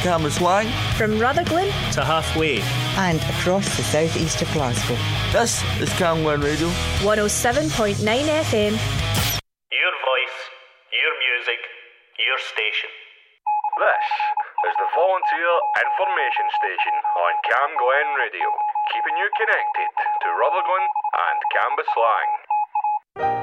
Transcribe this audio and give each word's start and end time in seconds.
Cambuslang. 0.00 0.68
From 0.96 1.18
Rutherglen 1.20 1.68
to 1.92 2.04
halfway. 2.04 2.60
And 2.96 3.20
across 3.36 3.64
the 3.76 3.84
southeast 3.84 4.40
of 4.42 4.50
Glasgow. 4.52 4.96
This 5.32 5.60
is 5.80 5.92
Cam 6.00 6.24
Radio. 6.24 6.68
107.9 7.04 8.00
FM. 8.00 8.72
Your 9.70 9.94
voice, 10.02 10.38
your 10.90 11.14
music, 11.20 11.60
your 12.16 12.38
station. 12.48 12.90
This 13.76 14.06
is 14.68 14.74
the 14.76 14.88
Volunteer 14.92 15.50
Information 15.84 16.46
Station 16.60 16.96
on 17.16 17.32
Camglen 17.48 18.08
Radio, 18.18 18.48
keeping 18.92 19.16
you 19.16 19.28
connected 19.36 19.90
to 20.20 20.28
Rutherglen 20.36 20.84
and 21.16 21.38
Cambuslang. 21.54 23.39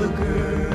the 0.00 0.08
girl. 0.08 0.69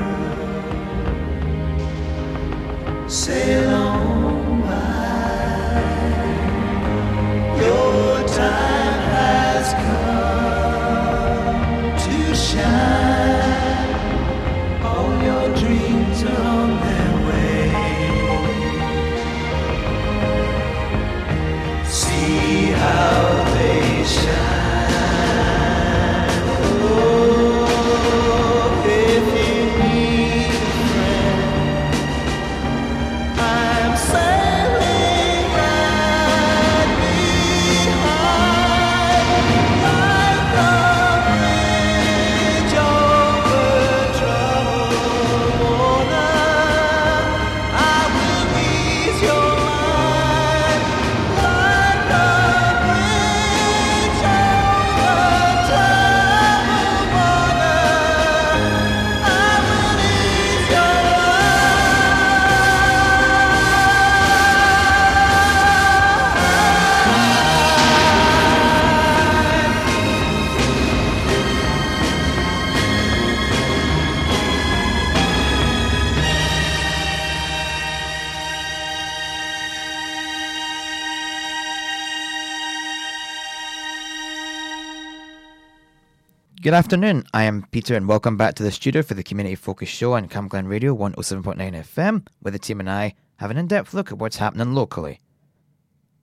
Good 86.66 86.74
afternoon. 86.74 87.22
I 87.32 87.44
am 87.44 87.64
Peter, 87.70 87.94
and 87.94 88.08
welcome 88.08 88.36
back 88.36 88.56
to 88.56 88.64
the 88.64 88.72
studio 88.72 89.00
for 89.02 89.14
the 89.14 89.22
Community 89.22 89.54
Focus 89.54 89.88
Show 89.88 90.14
on 90.14 90.26
Camglen 90.26 90.66
Radio 90.66 90.96
107.9 90.96 91.54
FM, 91.56 92.26
where 92.40 92.50
the 92.50 92.58
team 92.58 92.80
and 92.80 92.90
I 92.90 93.14
have 93.36 93.52
an 93.52 93.56
in 93.56 93.68
depth 93.68 93.94
look 93.94 94.10
at 94.10 94.18
what's 94.18 94.38
happening 94.38 94.74
locally. 94.74 95.20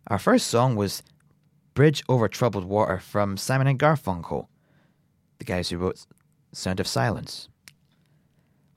Our 0.08 0.20
first 0.20 0.48
song 0.48 0.76
was 0.76 1.02
Bridge 1.76 2.04
Over 2.10 2.28
Troubled 2.28 2.66
Water 2.66 3.00
from 3.00 3.38
Simon 3.38 3.68
and 3.68 3.80
Garfunkel, 3.80 4.48
the 5.38 5.46
guys 5.46 5.70
who 5.70 5.78
wrote 5.78 6.06
Sound 6.52 6.82
of 6.82 6.88
Silence. 6.88 7.48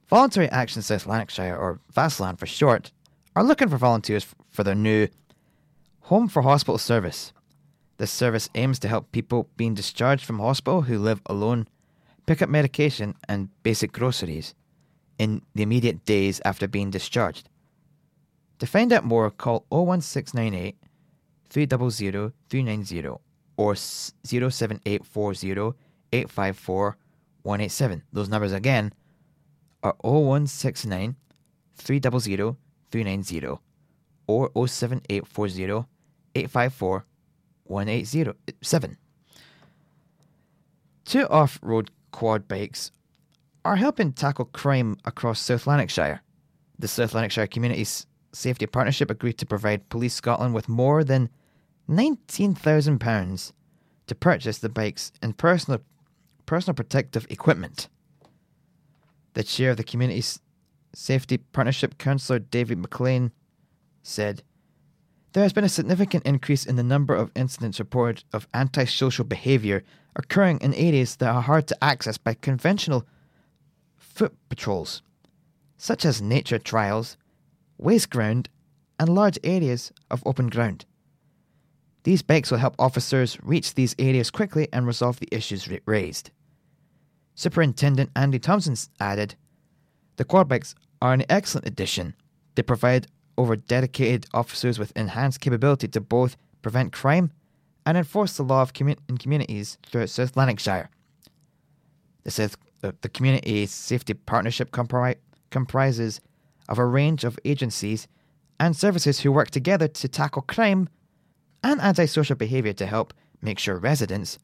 Voluntary 0.06 0.48
Action 0.50 0.82
South 0.82 1.04
Lanarkshire, 1.04 1.56
or 1.56 1.80
VASLAN 1.92 2.38
for 2.38 2.46
short, 2.46 2.92
are 3.34 3.42
looking 3.42 3.68
for 3.68 3.76
volunteers 3.76 4.24
for 4.52 4.62
their 4.62 4.76
new 4.76 5.08
Home 6.02 6.28
for 6.28 6.42
Hospital 6.42 6.78
service. 6.78 7.32
This 7.98 8.10
service 8.10 8.48
aims 8.54 8.78
to 8.80 8.88
help 8.88 9.10
people 9.12 9.48
being 9.56 9.74
discharged 9.74 10.24
from 10.24 10.38
hospital 10.38 10.82
who 10.82 10.98
live 10.98 11.22
alone 11.26 11.66
pick 12.26 12.42
up 12.42 12.48
medication 12.48 13.14
and 13.28 13.48
basic 13.62 13.92
groceries 13.92 14.54
in 15.18 15.42
the 15.54 15.62
immediate 15.62 16.04
days 16.04 16.40
after 16.44 16.68
being 16.68 16.90
discharged. 16.90 17.48
To 18.58 18.66
find 18.66 18.92
out 18.92 19.04
more, 19.04 19.30
call 19.30 19.64
01698 19.70 20.76
300 21.48 22.32
390 22.50 23.08
or 23.56 23.72
s- 23.72 24.12
07840 24.24 25.74
854 26.12 26.96
187. 27.42 28.02
Those 28.12 28.28
numbers 28.28 28.52
again 28.52 28.92
are 29.82 29.94
0169 30.02 31.16
300 31.76 32.56
390 32.90 33.58
or 34.26 34.50
07840 34.66 35.86
854 36.34 37.06
1807. 37.68 38.96
Two 41.04 41.28
off 41.28 41.58
road 41.62 41.90
quad 42.10 42.48
bikes 42.48 42.90
are 43.64 43.76
helping 43.76 44.12
tackle 44.12 44.46
crime 44.46 44.96
across 45.04 45.40
South 45.40 45.66
Lanarkshire. 45.66 46.22
The 46.78 46.88
South 46.88 47.14
Lanarkshire 47.14 47.46
Community 47.46 47.86
Safety 48.32 48.66
Partnership 48.66 49.10
agreed 49.10 49.38
to 49.38 49.46
provide 49.46 49.88
Police 49.88 50.14
Scotland 50.14 50.54
with 50.54 50.68
more 50.68 51.02
than 51.04 51.30
£19,000 51.88 53.52
to 54.06 54.14
purchase 54.14 54.58
the 54.58 54.68
bikes 54.68 55.12
and 55.22 55.36
personal, 55.36 55.80
personal 56.44 56.74
protective 56.74 57.26
equipment. 57.30 57.88
The 59.34 59.42
chair 59.42 59.70
of 59.70 59.76
the 59.76 59.84
Community 59.84 60.22
Safety 60.94 61.38
Partnership, 61.38 61.98
Councillor 61.98 62.38
David 62.38 62.78
McLean, 62.78 63.32
said, 64.02 64.42
There 65.32 65.42
has 65.42 65.52
been 65.52 65.64
a 65.64 65.68
significant 65.68 66.24
increase 66.24 66.64
in 66.64 66.76
the 66.76 66.82
number 66.82 67.14
of 67.14 67.30
incidents 67.34 67.78
reported 67.78 68.24
of 68.32 68.48
antisocial 68.54 69.24
behaviour 69.24 69.84
occurring 70.14 70.60
in 70.60 70.72
areas 70.74 71.16
that 71.16 71.28
are 71.28 71.42
hard 71.42 71.66
to 71.68 71.84
access 71.84 72.16
by 72.16 72.34
conventional 72.34 73.06
foot 73.96 74.34
patrols, 74.48 75.02
such 75.76 76.04
as 76.04 76.22
nature 76.22 76.58
trails, 76.58 77.16
waste 77.76 78.10
ground, 78.10 78.48
and 78.98 79.14
large 79.14 79.38
areas 79.44 79.92
of 80.10 80.22
open 80.24 80.48
ground. 80.48 80.86
These 82.04 82.22
bikes 82.22 82.50
will 82.50 82.58
help 82.58 82.76
officers 82.78 83.38
reach 83.42 83.74
these 83.74 83.94
areas 83.98 84.30
quickly 84.30 84.68
and 84.72 84.86
resolve 84.86 85.18
the 85.18 85.28
issues 85.30 85.68
raised. 85.86 86.30
Superintendent 87.34 88.10
Andy 88.16 88.38
Thompson 88.38 88.76
added, 89.00 89.34
The 90.16 90.24
quad 90.24 90.48
bikes 90.48 90.74
are 91.02 91.12
an 91.12 91.24
excellent 91.28 91.66
addition. 91.66 92.14
They 92.54 92.62
provide 92.62 93.08
over 93.38 93.56
dedicated 93.56 94.26
officers 94.32 94.78
with 94.78 94.96
enhanced 94.96 95.40
capability 95.40 95.88
to 95.88 96.00
both 96.00 96.36
prevent 96.62 96.92
crime 96.92 97.30
and 97.84 97.96
enforce 97.96 98.36
the 98.36 98.42
law 98.42 98.62
of 98.62 98.72
in 98.80 99.18
communities 99.18 99.78
throughout 99.86 100.10
South 100.10 100.36
Lanarkshire. 100.36 100.90
The, 102.24 102.30
South, 102.30 102.56
uh, 102.82 102.92
the 103.02 103.08
Community 103.08 103.66
Safety 103.66 104.14
Partnership 104.14 104.72
compri- 104.72 105.16
comprises 105.50 106.20
of 106.68 106.78
a 106.78 106.84
range 106.84 107.22
of 107.22 107.38
agencies 107.44 108.08
and 108.58 108.76
services 108.76 109.20
who 109.20 109.30
work 109.30 109.50
together 109.50 109.86
to 109.86 110.08
tackle 110.08 110.42
crime 110.42 110.88
and 111.62 111.80
antisocial 111.80 112.36
behaviour 112.36 112.72
to 112.72 112.86
help 112.86 113.14
make 113.42 113.58
sure 113.58 113.76
residents, 113.76 114.38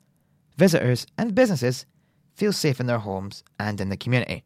visitors, 0.56 1.06
and 1.18 1.34
businesses 1.34 1.86
feel 2.34 2.52
safe 2.52 2.78
in 2.78 2.86
their 2.86 2.98
homes 2.98 3.42
and 3.58 3.80
in 3.80 3.88
the 3.88 3.96
community. 3.96 4.44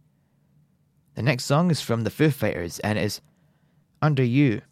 The 1.14 1.22
next 1.22 1.44
song 1.44 1.70
is 1.70 1.80
from 1.80 2.04
the 2.04 2.10
Foo 2.10 2.30
Fighters 2.30 2.78
and 2.80 2.98
is 2.98 3.20
Under 4.06 4.22
You. 4.22 4.62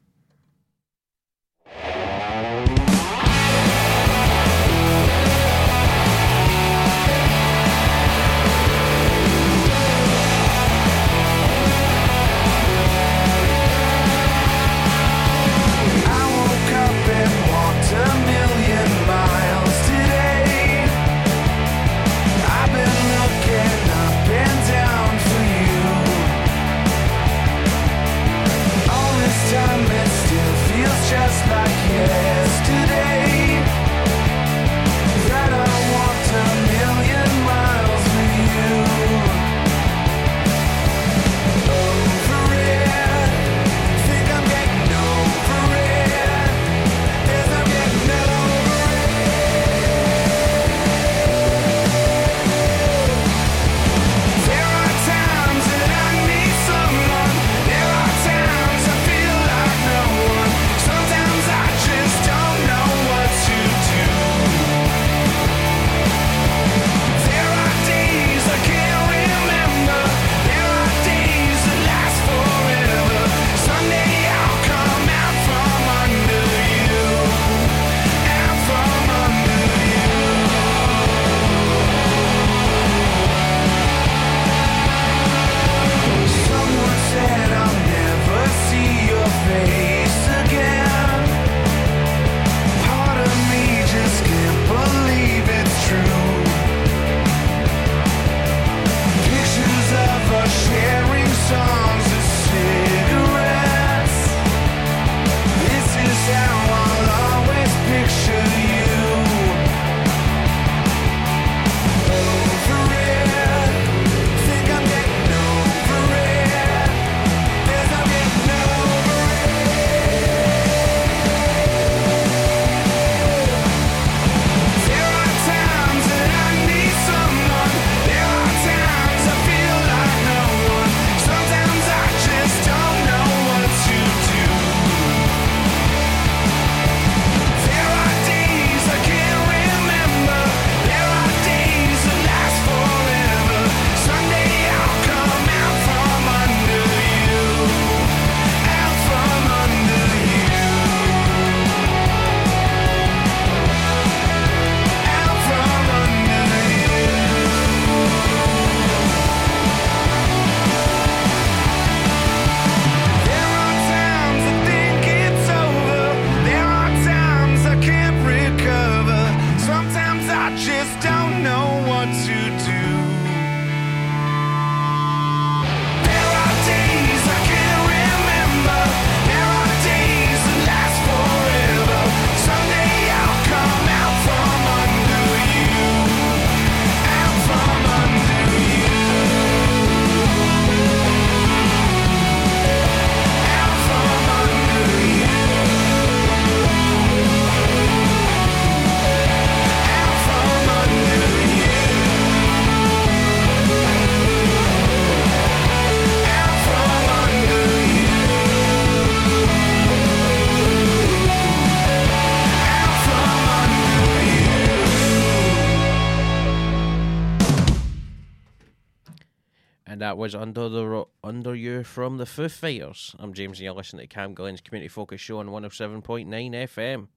Was 220.25 220.35
under 220.35 221.05
under 221.23 221.55
you 221.55 221.85
from 221.85 222.17
the 222.17 222.25
Foo 222.25 222.49
Fighters. 222.49 223.15
I'm 223.19 223.35
James, 223.35 223.59
and 223.59 223.65
you're 223.67 223.75
listening 223.75 224.09
to 224.09 224.17
Camglen's 224.17 224.63
Community 224.63 224.89
Focus 224.89 225.21
Show 225.21 225.39
on 225.39 225.49
107.9 225.49 226.27
FM. 226.27 227.09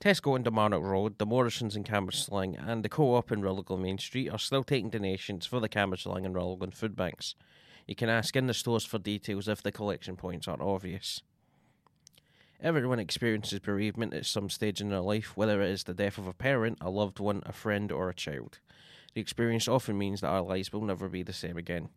Tesco 0.00 0.36
and 0.36 0.44
Dalmarnock 0.44 0.84
Road, 0.84 1.18
the 1.18 1.26
Morrisons 1.26 1.74
in 1.74 1.82
Cambuslang, 1.82 2.54
and 2.64 2.84
the 2.84 2.88
Co-op 2.88 3.32
in 3.32 3.42
Rutherglen 3.42 3.82
Main 3.82 3.98
Street 3.98 4.28
are 4.28 4.38
still 4.38 4.62
taking 4.62 4.90
donations 4.90 5.46
for 5.46 5.58
the 5.58 5.68
Cambuslang 5.68 6.24
and 6.24 6.32
Rutherglen 6.32 6.70
food 6.70 6.94
banks. 6.94 7.34
You 7.88 7.96
can 7.96 8.08
ask 8.08 8.36
in 8.36 8.46
the 8.46 8.54
stores 8.54 8.84
for 8.84 9.00
details 9.00 9.48
if 9.48 9.60
the 9.60 9.72
collection 9.72 10.14
points 10.14 10.46
aren't 10.46 10.62
obvious. 10.62 11.22
Everyone 12.62 13.00
experiences 13.00 13.58
bereavement 13.58 14.14
at 14.14 14.26
some 14.26 14.48
stage 14.48 14.80
in 14.80 14.90
their 14.90 15.00
life, 15.00 15.36
whether 15.36 15.60
it 15.60 15.70
is 15.70 15.82
the 15.82 15.94
death 15.94 16.18
of 16.18 16.28
a 16.28 16.34
parent, 16.34 16.78
a 16.80 16.88
loved 16.88 17.18
one, 17.18 17.42
a 17.46 17.52
friend, 17.52 17.90
or 17.90 18.08
a 18.08 18.14
child. 18.14 18.60
The 19.14 19.20
experience 19.20 19.68
often 19.68 19.98
means 19.98 20.20
that 20.20 20.28
our 20.28 20.42
lives 20.42 20.72
will 20.72 20.82
never 20.82 21.08
be 21.08 21.22
the 21.22 21.32
same 21.32 21.56
again. 21.56 21.88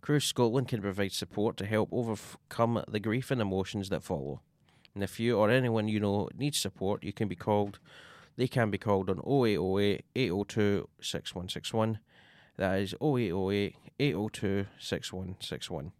Cruse 0.00 0.24
Scotland 0.24 0.68
can 0.68 0.80
provide 0.80 1.12
support 1.12 1.56
to 1.56 1.66
help 1.66 1.88
overcome 1.92 2.82
the 2.88 3.00
grief 3.00 3.30
and 3.30 3.40
emotions 3.40 3.88
that 3.88 4.02
follow. 4.02 4.40
And 4.94 5.02
if 5.02 5.20
you 5.20 5.36
or 5.36 5.50
anyone 5.50 5.88
you 5.88 6.00
know 6.00 6.28
needs 6.36 6.58
support, 6.58 7.04
you 7.04 7.12
can 7.12 7.28
be 7.28 7.36
called. 7.36 7.78
They 8.36 8.48
can 8.48 8.70
be 8.70 8.78
called 8.78 9.10
on 9.10 9.18
0808 9.18 10.04
802 10.14 10.88
6161. 11.00 11.98
That 12.56 12.78
is 12.80 12.94
0808 12.94 13.76
802 14.00 14.66
6161. 14.78 15.92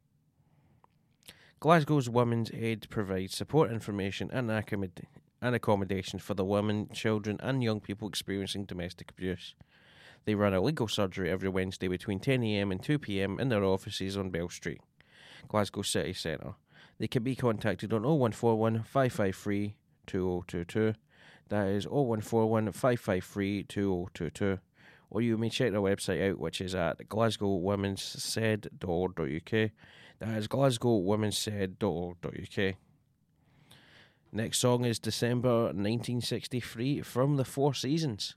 Glasgow's 1.60 2.08
Women's 2.08 2.52
Aid 2.52 2.86
provides 2.88 3.36
support 3.36 3.72
information 3.72 4.30
and 4.32 4.48
accommod- 4.48 5.06
and 5.42 5.54
accommodation 5.56 6.20
for 6.20 6.34
the 6.34 6.44
women, 6.44 6.88
children, 6.92 7.36
and 7.40 7.64
young 7.64 7.80
people 7.80 8.08
experiencing 8.08 8.64
domestic 8.64 9.10
abuse. 9.10 9.56
They 10.24 10.34
run 10.34 10.54
a 10.54 10.60
legal 10.60 10.88
surgery 10.88 11.30
every 11.30 11.48
Wednesday 11.48 11.88
between 11.88 12.20
10am 12.20 12.70
and 12.70 12.82
2pm 12.82 13.40
in 13.40 13.48
their 13.48 13.64
offices 13.64 14.16
on 14.16 14.30
Bell 14.30 14.48
Street, 14.48 14.80
Glasgow 15.48 15.82
City 15.82 16.12
Centre. 16.12 16.54
They 16.98 17.06
can 17.06 17.22
be 17.22 17.36
contacted 17.36 17.92
on 17.92 18.02
0141 18.02 18.82
553 18.82 19.76
2022. 20.06 20.94
That 21.48 21.68
is 21.68 21.86
0141 21.86 22.72
553 22.72 23.62
2022. 23.64 24.58
Or 25.10 25.22
you 25.22 25.38
may 25.38 25.48
check 25.48 25.72
their 25.72 25.80
website 25.80 26.30
out, 26.30 26.38
which 26.38 26.60
is 26.60 26.74
at 26.74 27.08
glasgowwomensaid.org.uk. 27.08 29.70
That 30.18 30.36
is 30.36 30.48
glasgowwomensaid.org.uk. 30.48 32.74
Next 34.30 34.58
song 34.58 34.84
is 34.84 34.98
December 34.98 35.68
1963 35.68 37.00
from 37.00 37.36
the 37.36 37.46
Four 37.46 37.72
Seasons. 37.72 38.34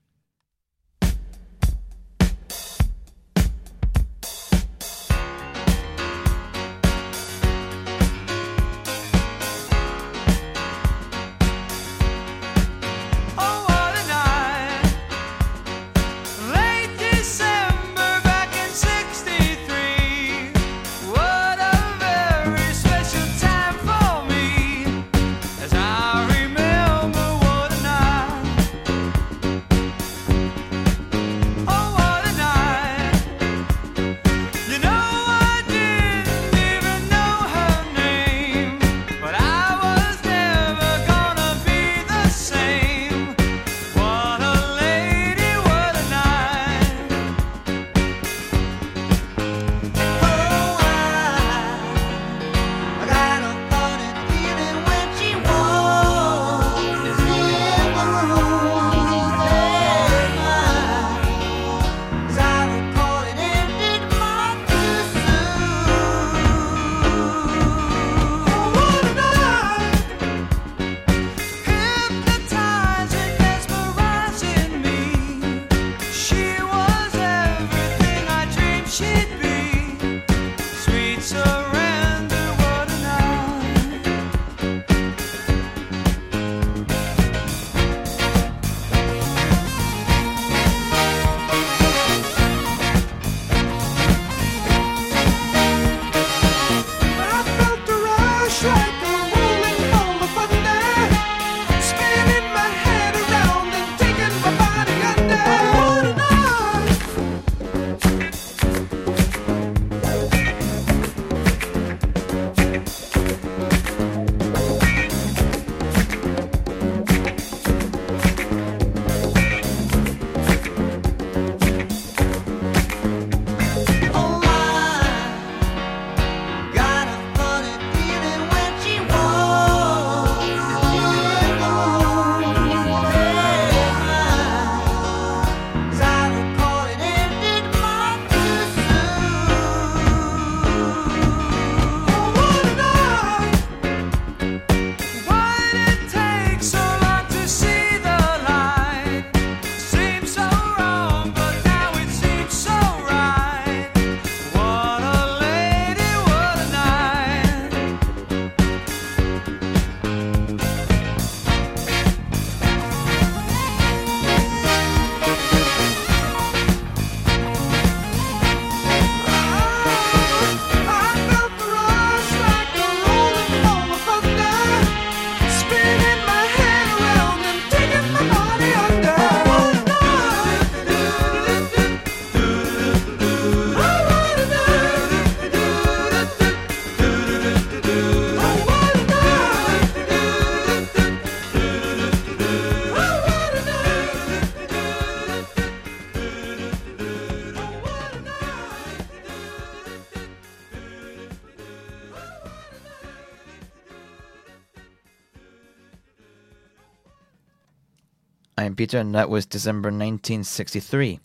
Peter, 208.82 208.98
and 208.98 209.14
that 209.14 209.30
was 209.30 209.46
December 209.46 209.90
1963. 209.90 211.20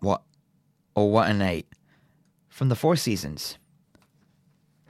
What? 0.00 0.22
Oh, 0.96 1.04
what 1.04 1.28
a 1.28 1.34
night. 1.34 1.66
from 2.48 2.70
the 2.70 2.74
Four 2.74 2.96
Seasons. 2.96 3.58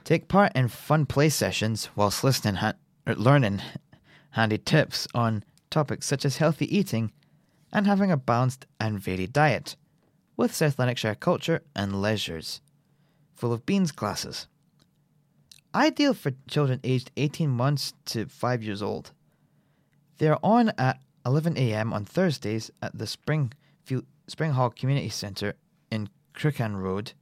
Take 0.05 0.29
part 0.29 0.53
in 0.55 0.69
fun 0.69 1.07
play 1.07 1.27
sessions 1.27 1.89
whilst 1.93 2.23
listening, 2.23 2.55
ha- 2.55 2.75
or 3.05 3.15
learning 3.15 3.61
handy 4.29 4.57
tips 4.57 5.09
on 5.13 5.43
topics 5.69 6.05
such 6.05 6.23
as 6.23 6.37
healthy 6.37 6.73
eating 6.73 7.11
and 7.73 7.85
having 7.85 8.11
a 8.13 8.15
balanced 8.15 8.65
and 8.79 8.97
varied 8.97 9.33
diet, 9.33 9.75
with 10.37 10.55
South 10.55 10.79
Lanarkshire 10.79 11.15
culture 11.15 11.63
and 11.75 12.01
leisures, 12.01 12.61
full 13.33 13.51
of 13.51 13.65
beans 13.65 13.91
classes. 13.91 14.47
Ideal 15.75 16.13
for 16.13 16.31
children 16.47 16.79
aged 16.85 17.11
18 17.17 17.49
months 17.49 17.93
to 18.05 18.25
5 18.27 18.63
years 18.63 18.81
old. 18.81 19.11
They 20.17 20.29
are 20.29 20.39
on 20.41 20.71
at 20.77 21.01
11 21.25 21.57
a.m. 21.57 21.91
on 21.93 22.05
Thursdays 22.05 22.71
at 22.81 22.97
the 22.97 23.07
Springfield, 23.07 24.05
Spring 24.27 24.51
Hall 24.51 24.69
Community 24.69 25.09
Centre 25.09 25.55
in 25.91 26.09
Crookham 26.33 26.75
Road. 26.75 27.13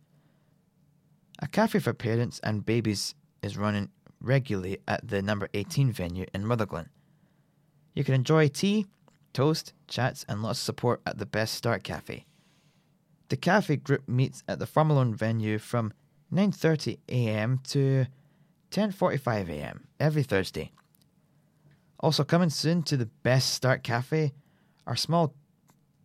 A 1.40 1.48
cafe 1.48 1.80
for 1.80 1.94
parents 1.94 2.40
and 2.44 2.66
babies 2.66 3.16
is 3.42 3.58
running 3.58 3.90
regularly 4.22 4.80
at 4.88 5.08
the 5.08 5.22
number 5.22 5.50
18 5.54 5.92
venue 5.92 6.26
in 6.34 6.48
Rutherglen. 6.48 6.90
You 7.94 8.04
can 8.04 8.14
enjoy 8.14 8.48
tea, 8.48 8.88
toast, 9.34 9.74
chats, 9.88 10.26
and 10.28 10.42
lots 10.42 10.60
of 10.60 10.64
support 10.64 11.02
at 11.06 11.18
the 11.18 11.26
Best 11.26 11.54
Start 11.54 11.84
Cafe. 11.84 12.26
The 13.30 13.38
cafe 13.38 13.78
group 13.78 14.08
meets 14.08 14.44
at 14.48 14.60
the 14.60 14.66
Farmalone 14.66 15.16
venue 15.16 15.58
from 15.58 15.94
9:30 16.32 17.00
a.m. 17.10 17.60
to 17.66 18.06
10:45 18.72 19.50
a.m. 19.50 19.88
every 20.00 20.24
Thursday. 20.24 20.72
Also 22.04 22.26
coming 22.26 22.50
soon 22.50 22.84
to 22.84 22.98
the 22.98 23.06
Best 23.06 23.54
Start 23.54 23.82
Cafe 23.82 24.34
are 24.86 24.96
small 24.98 25.34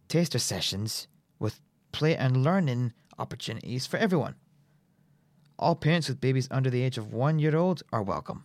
taster 0.06 0.38
sessions 0.38 1.08
with 1.40 1.60
play 1.90 2.16
and 2.16 2.44
learning 2.44 2.92
opportunities 3.18 3.84
for 3.84 3.96
everyone. 3.96 4.36
All 5.58 5.74
parents 5.74 6.08
with 6.08 6.20
babies 6.20 6.46
under 6.52 6.70
the 6.70 6.84
age 6.84 6.98
of 6.98 7.12
one 7.12 7.40
year 7.40 7.56
old 7.56 7.82
are 7.92 8.04
welcome. 8.04 8.44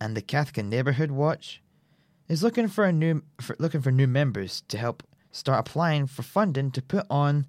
And 0.00 0.16
the 0.16 0.20
Cathkin 0.20 0.68
Neighbourhood 0.68 1.12
Watch 1.12 1.62
is 2.28 2.42
looking 2.42 2.66
for 2.66 2.84
a 2.84 2.92
new 2.92 3.22
for, 3.40 3.54
looking 3.60 3.80
for 3.80 3.92
new 3.92 4.08
members 4.08 4.64
to 4.66 4.78
help 4.78 5.04
start 5.30 5.60
applying 5.60 6.08
for 6.08 6.22
funding 6.22 6.72
to 6.72 6.82
put 6.82 7.06
on 7.08 7.46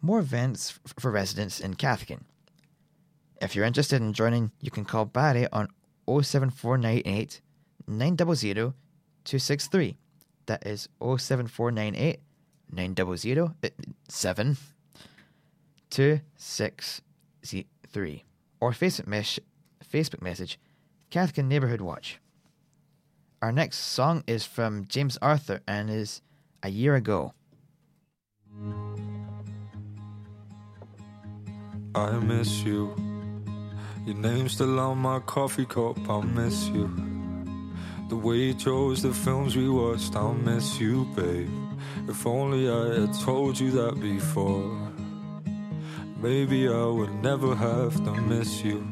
more 0.00 0.20
events 0.20 0.80
f- 0.86 0.94
for 0.98 1.10
residents 1.10 1.60
in 1.60 1.74
Cathkin. 1.74 2.22
If 3.42 3.54
you're 3.54 3.66
interested 3.66 4.00
in 4.00 4.14
joining, 4.14 4.50
you 4.60 4.70
can 4.70 4.86
call 4.86 5.04
Barry 5.04 5.46
on 5.52 5.68
07498 6.06 7.40
900 7.86 8.72
263. 9.24 9.96
That 10.46 10.66
is 10.66 10.88
07498 11.00 12.20
900 12.72 13.38
uh, 13.40 13.48
7 14.08 14.56
263. 15.90 18.24
Or 18.60 18.72
Facebook, 18.72 19.06
mes- 19.06 19.38
Facebook 19.84 20.22
message 20.22 20.58
Cathkin 21.10 21.48
Neighbourhood 21.48 21.80
Watch. 21.80 22.18
Our 23.42 23.52
next 23.52 23.78
song 23.78 24.22
is 24.26 24.44
from 24.46 24.86
James 24.86 25.18
Arthur 25.20 25.60
and 25.66 25.90
is 25.90 26.22
A 26.62 26.70
Year 26.70 26.94
Ago. 26.94 27.34
I 31.94 32.12
miss 32.20 32.62
you. 32.62 32.94
Your 34.04 34.16
name's 34.16 34.54
still 34.54 34.80
on 34.80 34.98
my 34.98 35.20
coffee 35.20 35.64
cup. 35.64 35.96
I 36.10 36.20
miss 36.22 36.66
you. 36.66 36.90
The 38.08 38.16
way 38.16 38.36
you 38.36 38.54
chose 38.54 39.00
the 39.00 39.14
films 39.14 39.54
we 39.54 39.68
watched. 39.68 40.16
I 40.16 40.32
miss 40.32 40.80
you, 40.80 41.04
babe. 41.14 41.48
If 42.08 42.26
only 42.26 42.68
I 42.68 43.00
had 43.00 43.14
told 43.20 43.60
you 43.60 43.70
that 43.70 44.00
before. 44.00 44.76
Maybe 46.20 46.68
I 46.68 46.84
would 46.84 47.14
never 47.22 47.54
have 47.54 47.94
to 48.04 48.12
miss 48.22 48.64
you. 48.64 48.84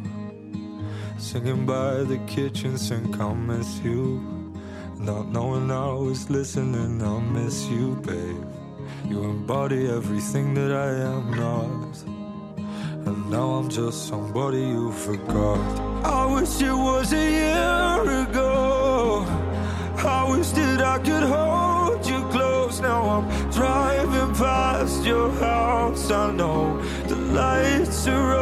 Singing 1.18 1.66
by 1.66 2.05
the 2.05 2.18
kitchen 2.29 2.79
sink, 2.79 3.18
I 3.18 3.35
miss 3.35 3.81
you. 3.81 4.20
Not 4.96 5.27
knowing 5.33 5.73
I 5.73 5.92
was 5.92 6.31
listening, 6.31 7.03
I 7.03 7.18
miss 7.20 7.66
you, 7.66 7.96
babe. 8.07 8.46
You 9.09 9.25
embody 9.25 9.88
everything 9.88 10.55
that 10.55 10.70
I 10.70 10.90
am 11.14 11.31
not. 11.35 12.19
And 13.06 13.30
now 13.30 13.50
I'm 13.50 13.68
just 13.68 14.08
somebody 14.08 14.60
you 14.60 14.92
forgot. 14.92 15.58
I 16.04 16.26
wish 16.34 16.60
it 16.60 16.72
was 16.72 17.12
a 17.12 17.30
year 17.40 18.22
ago. 18.22 19.24
I 19.96 20.26
wish 20.30 20.50
that 20.50 20.80
I 20.80 20.98
could 20.98 21.22
hold 21.22 22.06
you 22.06 22.20
close. 22.30 22.80
Now 22.80 23.02
I'm 23.16 23.50
driving 23.50 24.34
past 24.34 25.04
your 25.04 25.30
house. 25.32 26.10
I 26.10 26.32
know 26.32 26.80
the 27.08 27.16
lights 27.16 28.06
are 28.06 28.39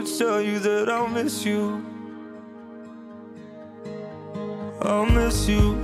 could 0.00 0.18
tell 0.18 0.40
you 0.40 0.58
that 0.60 0.88
I'll 0.88 1.08
miss 1.08 1.44
you. 1.44 1.84
I'll 4.80 5.04
miss 5.04 5.46
you. 5.46 5.78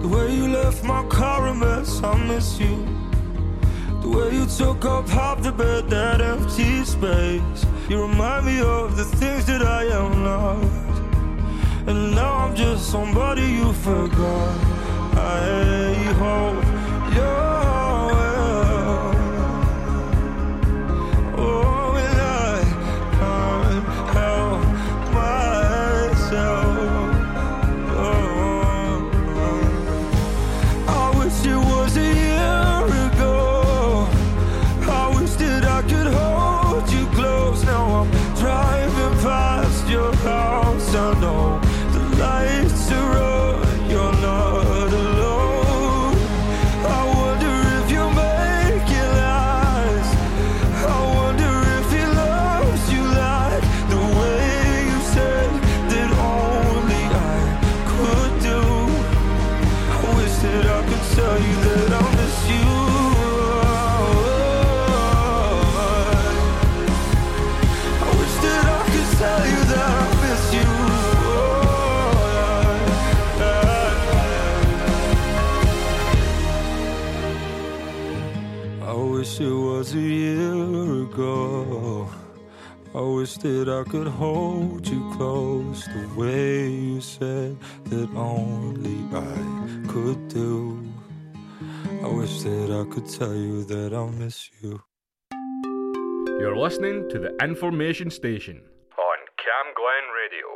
The 0.00 0.08
way 0.08 0.34
you 0.34 0.48
left 0.48 0.82
my 0.84 1.04
car 1.08 1.48
a 1.48 1.54
mess, 1.54 2.02
I'll 2.02 2.16
miss 2.16 2.58
you. 2.58 2.76
The 4.00 4.08
way 4.08 4.34
you 4.34 4.46
took 4.46 4.86
up 4.86 5.06
half 5.08 5.42
the 5.42 5.52
bed, 5.52 5.90
that 5.90 6.22
empty 6.22 6.84
space. 6.84 7.66
You 7.90 8.00
remind 8.00 8.46
me 8.46 8.60
of 8.60 8.96
the 8.96 9.04
things 9.04 9.44
that 9.46 9.62
I 9.62 9.84
am 9.84 10.22
not. 10.22 10.64
And 11.86 12.14
now 12.14 12.32
I'm 12.44 12.56
just 12.56 12.90
somebody 12.90 13.42
you 13.42 13.72
forgot. 13.74 14.56
I 15.16 15.92
hope 16.22 16.63
wish 83.24 83.38
that 83.38 83.70
I 83.70 83.90
could 83.90 84.06
hold 84.06 84.86
you 84.86 85.10
close 85.16 85.86
the 85.86 86.06
way 86.14 86.68
you 86.68 87.00
said 87.00 87.56
that 87.84 88.10
only 88.14 88.98
I 89.16 89.88
could 89.88 90.28
do. 90.28 90.78
I 92.02 92.08
wish 92.08 92.42
that 92.42 92.70
I 92.70 92.84
could 92.92 93.08
tell 93.08 93.34
you 93.34 93.64
that 93.64 93.94
I 93.94 94.10
miss 94.10 94.50
you. 94.60 94.78
You're 96.38 96.58
listening 96.58 97.08
to 97.08 97.18
the 97.18 97.34
Information 97.42 98.10
Station 98.10 98.60
on 98.98 99.18
Camglen 99.42 100.06
Radio. 100.20 100.46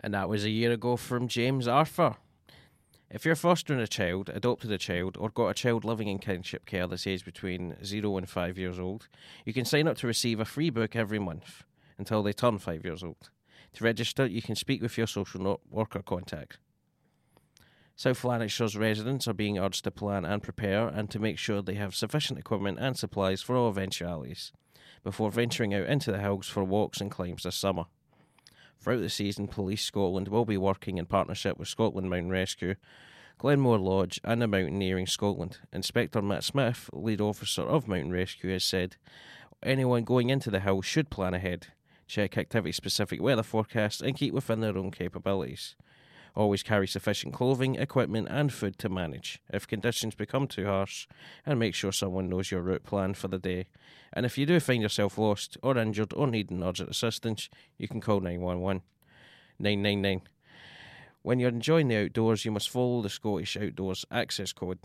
And 0.00 0.12
that 0.12 0.28
was 0.28 0.44
a 0.44 0.50
year 0.50 0.72
ago 0.72 0.98
from 0.98 1.28
James 1.28 1.66
Arthur. 1.66 2.16
If 3.10 3.24
you're 3.24 3.34
fostering 3.34 3.80
a 3.80 3.86
child, 3.86 4.28
adopted 4.28 4.70
a 4.70 4.76
child, 4.76 5.16
or 5.18 5.30
got 5.30 5.48
a 5.48 5.54
child 5.54 5.86
living 5.86 6.08
in 6.08 6.18
kinship 6.18 6.66
care 6.66 6.86
that's 6.86 7.06
aged 7.06 7.24
between 7.24 7.82
0 7.82 8.18
and 8.18 8.28
5 8.28 8.58
years 8.58 8.78
old, 8.78 9.08
you 9.46 9.54
can 9.54 9.64
sign 9.64 9.88
up 9.88 9.96
to 9.96 10.06
receive 10.06 10.40
a 10.40 10.44
free 10.44 10.68
book 10.68 10.94
every 10.94 11.18
month 11.18 11.64
until 12.00 12.24
they 12.24 12.32
turn 12.32 12.58
5 12.58 12.84
years 12.84 13.04
old. 13.04 13.30
To 13.74 13.84
register, 13.84 14.26
you 14.26 14.42
can 14.42 14.56
speak 14.56 14.82
with 14.82 14.98
your 14.98 15.06
social 15.06 15.60
worker 15.70 16.02
contact. 16.02 16.58
South 17.94 18.24
Lanarkshire's 18.24 18.76
residents 18.76 19.28
are 19.28 19.34
being 19.34 19.58
urged 19.58 19.84
to 19.84 19.90
plan 19.90 20.24
and 20.24 20.42
prepare 20.42 20.88
and 20.88 21.10
to 21.10 21.18
make 21.18 21.38
sure 21.38 21.60
they 21.60 21.74
have 21.74 21.94
sufficient 21.94 22.38
equipment 22.38 22.78
and 22.80 22.96
supplies 22.96 23.42
for 23.42 23.54
all 23.54 23.68
eventualities 23.68 24.50
before 25.04 25.30
venturing 25.30 25.74
out 25.74 25.86
into 25.86 26.10
the 26.10 26.18
hills 26.18 26.48
for 26.48 26.64
walks 26.64 27.00
and 27.00 27.10
climbs 27.10 27.42
this 27.42 27.54
summer. 27.54 27.84
Throughout 28.80 29.02
the 29.02 29.10
season, 29.10 29.46
Police 29.46 29.84
Scotland 29.84 30.28
will 30.28 30.46
be 30.46 30.56
working 30.56 30.96
in 30.96 31.04
partnership 31.04 31.58
with 31.58 31.68
Scotland 31.68 32.08
Mountain 32.08 32.30
Rescue, 32.30 32.76
Glenmore 33.36 33.78
Lodge, 33.78 34.18
and 34.24 34.40
the 34.40 34.48
Mountaineering 34.48 35.06
Scotland. 35.06 35.58
Inspector 35.70 36.20
Matt 36.22 36.44
Smith, 36.44 36.88
lead 36.94 37.20
officer 37.20 37.62
of 37.62 37.86
Mountain 37.86 38.12
Rescue, 38.12 38.50
has 38.52 38.64
said 38.64 38.96
anyone 39.62 40.04
going 40.04 40.30
into 40.30 40.50
the 40.50 40.60
hills 40.60 40.86
should 40.86 41.10
plan 41.10 41.34
ahead, 41.34 41.66
check 42.10 42.36
activity 42.36 42.72
specific 42.72 43.22
weather 43.22 43.42
forecasts, 43.42 44.00
and 44.00 44.16
keep 44.16 44.34
within 44.34 44.60
their 44.60 44.76
own 44.76 44.90
capabilities. 44.90 45.76
Always 46.34 46.62
carry 46.62 46.86
sufficient 46.86 47.34
clothing, 47.34 47.74
equipment, 47.74 48.28
and 48.30 48.52
food 48.52 48.78
to 48.78 48.88
manage 48.88 49.40
if 49.52 49.66
conditions 49.66 50.14
become 50.14 50.46
too 50.46 50.66
harsh, 50.66 51.08
and 51.44 51.58
make 51.58 51.74
sure 51.74 51.92
someone 51.92 52.28
knows 52.28 52.50
your 52.50 52.62
route 52.62 52.84
plan 52.84 53.14
for 53.14 53.28
the 53.28 53.38
day. 53.38 53.66
And 54.12 54.24
if 54.24 54.38
you 54.38 54.46
do 54.46 54.60
find 54.60 54.82
yourself 54.82 55.18
lost 55.18 55.56
or 55.62 55.76
injured 55.76 56.12
or 56.12 56.26
need 56.26 56.50
an 56.50 56.62
urgent 56.62 56.90
assistance, 56.90 57.48
you 57.78 57.88
can 57.88 58.00
call 58.00 58.20
911. 58.20 58.82
999. 59.58 60.22
When 61.22 61.38
you're 61.38 61.50
enjoying 61.50 61.88
the 61.88 62.04
outdoors, 62.04 62.44
you 62.44 62.50
must 62.50 62.70
follow 62.70 63.02
the 63.02 63.10
Scottish 63.10 63.56
Outdoors 63.56 64.04
Access 64.10 64.52
Code. 64.52 64.78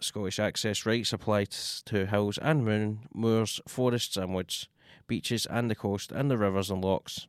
Scottish 0.00 0.38
access 0.38 0.86
rights 0.86 1.12
apply 1.12 1.46
to 1.86 2.06
hills 2.06 2.38
and 2.38 2.64
moon, 2.64 3.00
moors, 3.12 3.60
forests 3.66 4.16
and 4.16 4.32
woods, 4.32 4.68
beaches 5.08 5.46
and 5.46 5.68
the 5.68 5.74
coast, 5.74 6.12
and 6.12 6.30
the 6.30 6.38
rivers 6.38 6.70
and 6.70 6.84
locks. 6.84 7.26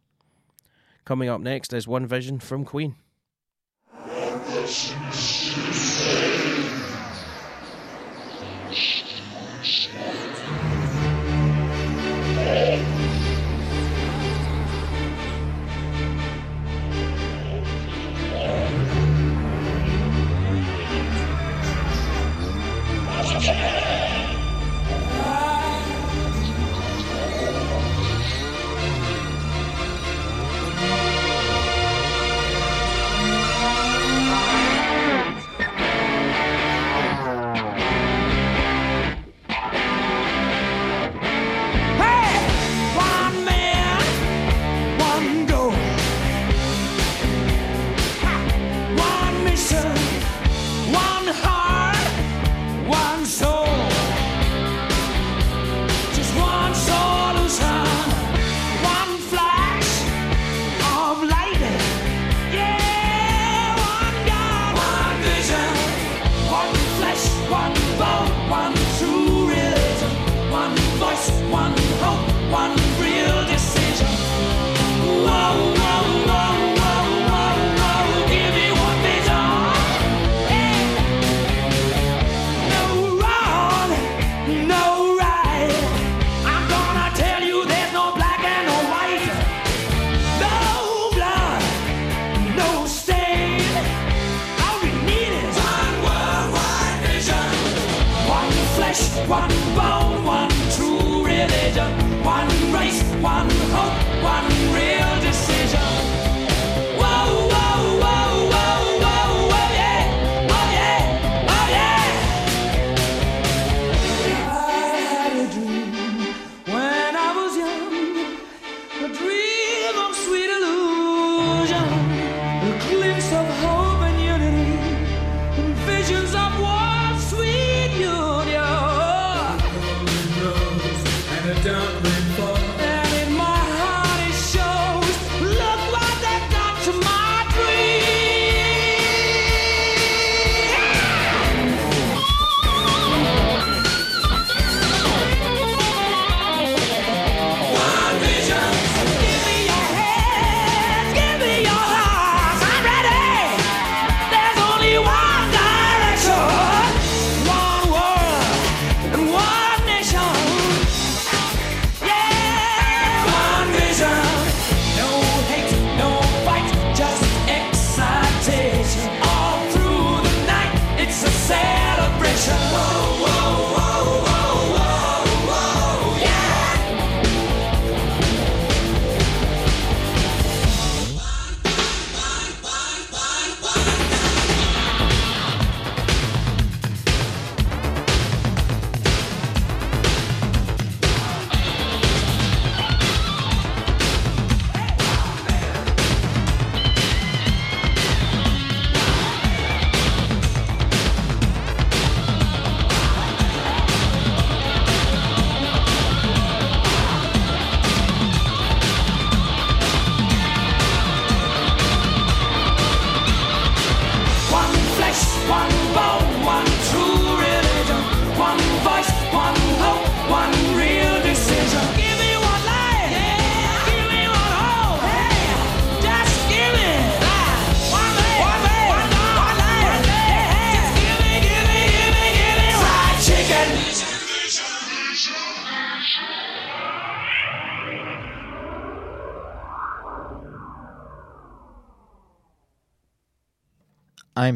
Coming 1.06 1.30
up 1.30 1.42
next 1.42 1.74
is 1.74 1.88
One 1.88 2.06
Vision 2.06 2.40
from 2.40 2.66
Queen. 2.66 2.96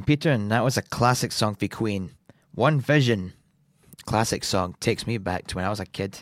Peter, 0.04 0.30
and 0.30 0.52
that 0.52 0.64
was 0.64 0.78
a 0.78 0.82
classic 0.82 1.32
song 1.32 1.56
for 1.56 1.68
Queen. 1.68 2.12
One 2.54 2.80
Vision. 2.80 3.34
Classic 4.06 4.44
song. 4.44 4.76
Takes 4.80 5.08
me 5.08 5.18
back 5.18 5.48
to 5.48 5.56
when 5.56 5.66
I 5.66 5.70
was 5.70 5.80
a 5.80 5.86
kid. 5.86 6.20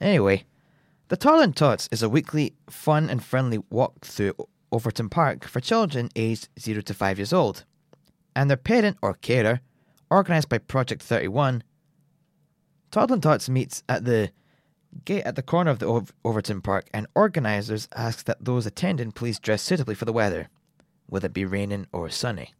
Anyway, 0.00 0.44
the 1.08 1.16
Toddlin 1.16 1.52
Tots 1.52 1.88
is 1.92 2.02
a 2.02 2.08
weekly 2.08 2.54
fun 2.68 3.10
and 3.10 3.22
friendly 3.22 3.58
walk 3.70 4.04
through 4.04 4.34
Overton 4.70 5.08
Park 5.08 5.46
for 5.46 5.60
children 5.60 6.08
aged 6.16 6.48
0 6.58 6.80
to 6.82 6.94
5 6.94 7.18
years 7.18 7.32
old. 7.32 7.64
And 8.34 8.48
their 8.48 8.56
parent 8.56 8.96
or 9.02 9.14
carer, 9.14 9.60
organised 10.10 10.48
by 10.48 10.58
Project 10.58 11.02
31, 11.02 11.62
Toddlin 12.90 13.20
Tots 13.20 13.48
meets 13.48 13.82
at 13.88 14.04
the 14.04 14.30
gate 15.04 15.24
at 15.24 15.36
the 15.36 15.42
corner 15.42 15.70
of 15.70 15.78
the 15.78 16.06
Overton 16.24 16.60
Park, 16.60 16.88
and 16.92 17.06
organisers 17.14 17.88
ask 17.94 18.24
that 18.24 18.44
those 18.44 18.66
attending 18.66 19.12
please 19.12 19.38
dress 19.38 19.62
suitably 19.62 19.94
for 19.94 20.04
the 20.04 20.12
weather, 20.12 20.48
whether 21.06 21.26
it 21.26 21.32
be 21.32 21.44
raining 21.44 21.86
or 21.92 22.08
sunny. 22.10 22.52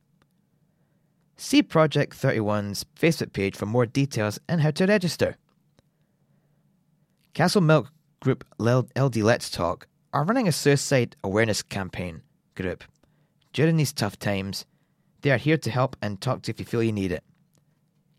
See 1.37 1.63
Project 1.63 2.17
31's 2.17 2.85
Facebook 2.97 3.33
page 3.33 3.57
for 3.57 3.67
more 3.67 3.87
details 3.87 4.39
and 4.49 4.61
how 4.61 4.71
to 4.73 4.87
register. 4.87 5.37
Castlemilk 7.35 7.89
Group 8.21 8.45
LD 8.61 9.17
Let's 9.17 9.51
Talk 9.51 9.89
are 10.13 10.25
running 10.25 10.47
a 10.47 10.53
suicide 10.53 11.17
awareness 11.25 11.63
campaign 11.63 12.23
group. 12.55 12.85
During 13.53 13.77
these 13.77 13.93
tough 13.93 14.19
times, 14.19 14.67
they 15.23 15.31
are 15.31 15.39
here 15.39 15.57
to 15.57 15.71
help 15.71 15.97
and 16.03 16.21
talk 16.21 16.43
to 16.43 16.51
you 16.51 16.53
if 16.53 16.61
you 16.61 16.67
feel 16.67 16.83
you 16.83 16.93
need 16.93 17.13
it. 17.13 17.25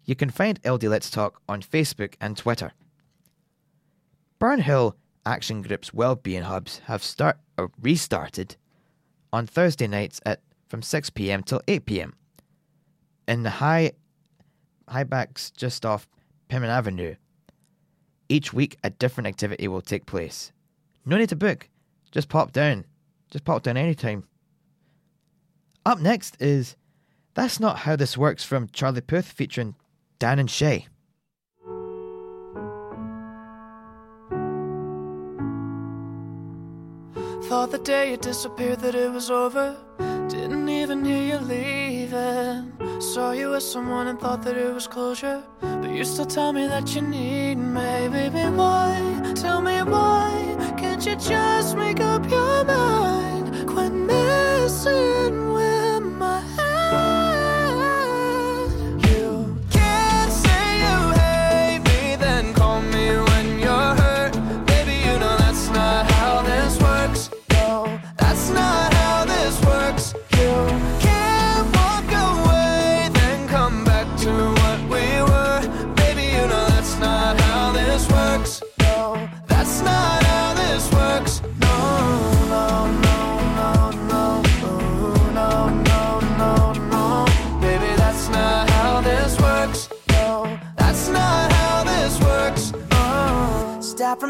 You 0.06 0.16
can 0.16 0.30
find 0.30 0.60
LD 0.66 0.84
Let's 0.84 1.10
Talk 1.10 1.42
on 1.48 1.62
Facebook 1.62 2.16
and 2.20 2.36
Twitter. 2.36 2.74
Burnhill 4.40 4.96
Action 5.26 5.62
Group's 5.62 5.94
Wellbeing 5.94 6.44
Hubs 6.44 6.80
have 6.86 7.04
start 7.04 7.38
or 7.58 7.72
restarted 7.82 8.58
on 9.34 9.48
Thursday 9.48 9.88
nights 9.88 10.22
at 10.26 10.40
from 10.70 10.82
6 10.82 11.10
p.m. 11.10 11.44
till 11.44 11.60
8 11.68 11.86
p.m. 11.86 12.14
in 13.28 13.44
the 13.44 13.50
high 13.50 13.92
high 14.88 15.04
backs 15.04 15.52
just 15.52 15.86
off 15.86 16.08
Pimmin 16.50 16.70
Avenue. 16.70 17.16
Each 18.30 18.54
week, 18.54 18.78
a 18.84 18.90
different 18.90 19.28
activity 19.28 19.68
will 19.68 19.82
take 19.82 20.06
place. 20.06 20.52
No 21.06 21.18
need 21.18 21.30
to 21.30 21.36
book. 21.36 21.70
Just 22.12 22.30
pop 22.30 22.52
down. 22.52 22.86
Just 23.32 23.44
pop 23.44 23.64
down 23.64 23.76
anytime. 23.76 24.26
Up 25.86 26.00
next 26.00 26.38
is 26.40 26.76
That's 27.34 27.60
Not 27.60 27.80
How 27.80 27.96
This 27.96 28.18
Works 28.18 28.44
from 28.44 28.70
Charlie 28.72 29.02
Puth 29.02 29.26
featuring 29.26 29.76
Dan 30.20 30.40
and 30.40 30.50
Shay. 30.50 30.88
Thought 37.54 37.70
the 37.70 37.78
day 37.78 38.10
you 38.10 38.18
disappeared 38.18 38.80
that 38.80 38.96
it 38.96 39.12
was 39.12 39.30
over. 39.30 39.78
Didn't 40.28 40.68
even 40.70 41.06
hear 41.06 41.24
you 41.34 41.38
leaving. 41.38 42.74
Saw 43.00 43.34
you 43.34 43.52
with 43.52 43.62
someone 43.62 44.08
and 44.08 44.20
thought 44.20 44.42
that 44.42 44.58
it 44.58 44.74
was 44.74 44.88
closure. 44.88 45.44
But 45.62 45.92
you 45.92 46.04
still 46.04 46.26
tell 46.26 46.52
me 46.52 46.66
that 46.66 46.96
you 46.96 47.04
need 47.04 47.60
me. 47.60 48.10
Baby, 48.10 48.50
why? 48.58 49.34
Tell 49.36 49.62
me 49.62 49.84
why? 49.84 50.74
Can't 50.80 51.06
you 51.06 51.16
just 51.16 51.78
make 51.78 52.00
up 52.00 52.28
your 52.28 52.66
mind? 52.66 53.33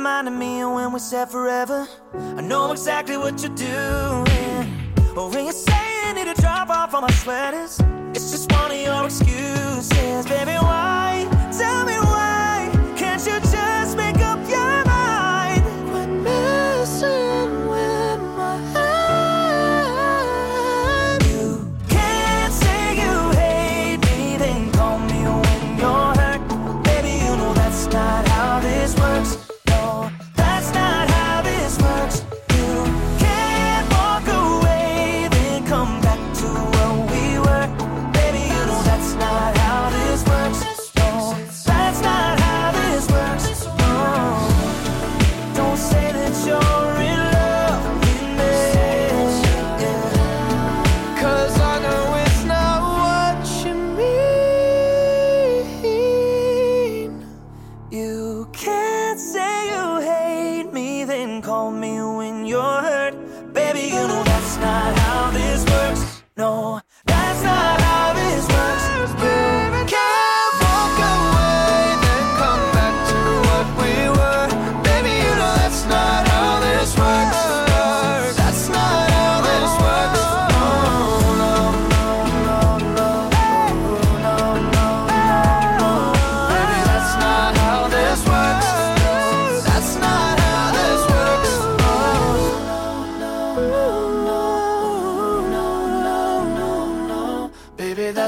Reminding 0.04 0.38
me 0.38 0.62
of 0.62 0.74
when 0.74 0.92
we 0.92 1.00
said 1.00 1.30
forever. 1.32 1.88
I 2.13 2.42
know 2.42 2.74
exactly 2.74 3.16
what 3.16 3.42
you're 3.42 3.56
doing. 3.56 4.68
But 5.16 5.30
when 5.30 5.46
you 5.46 5.54
say 5.54 6.08
you 6.08 6.13
need 6.13 6.36
to 6.36 6.42
drop 6.42 6.70
off 6.70 6.94
all 6.94 7.04
my 7.04 7.12
sweaters, 7.12 7.80
it's 8.13 8.30
just 8.30 8.52
one 8.52 8.72
of 8.72 8.78
your 8.78 9.06
excuses. 9.06 10.26
Baby, 10.26 10.58
why? 10.60 11.26
Tell 11.58 11.86
me 11.86 11.94
why? 11.94 12.12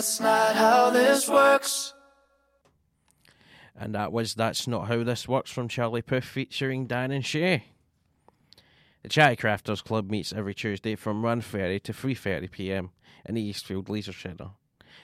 That's 0.05 0.19
not 0.19 0.55
how 0.55 0.91
this 0.91 1.27
works. 1.27 1.95
And 3.75 3.95
that 3.95 4.11
was 4.11 4.35
That's 4.35 4.67
Not 4.67 4.87
How 4.87 5.03
This 5.03 5.27
Works 5.27 5.49
from 5.49 5.67
Charlie 5.67 6.03
Puth 6.03 6.25
featuring 6.25 6.85
Dan 6.85 7.09
and 7.09 7.25
Shay. 7.25 7.65
The 9.01 9.09
Chatty 9.09 9.35
Crafters 9.35 9.83
Club 9.83 10.11
meets 10.11 10.31
every 10.31 10.53
Tuesday 10.53 10.95
from 10.95 11.23
1.30 11.23 11.81
to 11.81 11.91
3.30pm 11.91 12.91
in 13.25 13.33
the 13.33 13.41
Eastfield 13.41 13.89
Leisure 13.89 14.13
Centre. 14.13 14.51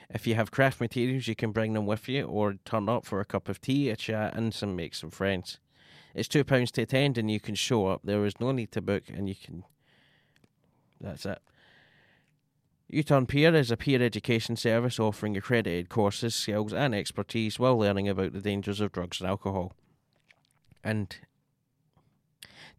If 0.08 0.28
you 0.28 0.36
have 0.36 0.52
craft 0.52 0.80
materials, 0.80 1.26
you 1.26 1.34
can 1.34 1.50
bring 1.50 1.72
them 1.72 1.84
with 1.84 2.08
you 2.08 2.22
or 2.26 2.54
turn 2.64 2.88
up 2.88 3.04
for 3.04 3.18
a 3.18 3.24
cup 3.24 3.48
of 3.48 3.60
tea, 3.60 3.90
a 3.90 3.96
chat, 3.96 4.36
and 4.36 4.54
some 4.54 4.76
make 4.76 4.94
some 4.94 5.10
friends. 5.10 5.58
It's 6.14 6.28
£2 6.28 6.70
to 6.70 6.82
attend 6.82 7.18
and 7.18 7.28
you 7.28 7.40
can 7.40 7.56
show 7.56 7.88
up. 7.88 8.02
There 8.04 8.24
is 8.24 8.38
no 8.38 8.52
need 8.52 8.70
to 8.70 8.80
book 8.80 9.02
and 9.08 9.28
you 9.28 9.34
can. 9.34 9.64
That's 11.00 11.26
it. 11.26 11.40
U-Turn 12.94 13.24
Peer 13.24 13.54
is 13.54 13.70
a 13.70 13.76
peer 13.78 14.02
education 14.02 14.54
service 14.54 15.00
offering 15.00 15.34
accredited 15.34 15.88
courses, 15.88 16.34
skills, 16.34 16.74
and 16.74 16.94
expertise 16.94 17.58
while 17.58 17.78
learning 17.78 18.06
about 18.06 18.34
the 18.34 18.40
dangers 18.42 18.82
of 18.82 18.92
drugs 18.92 19.18
and 19.18 19.30
alcohol. 19.30 19.72
And 20.84 21.16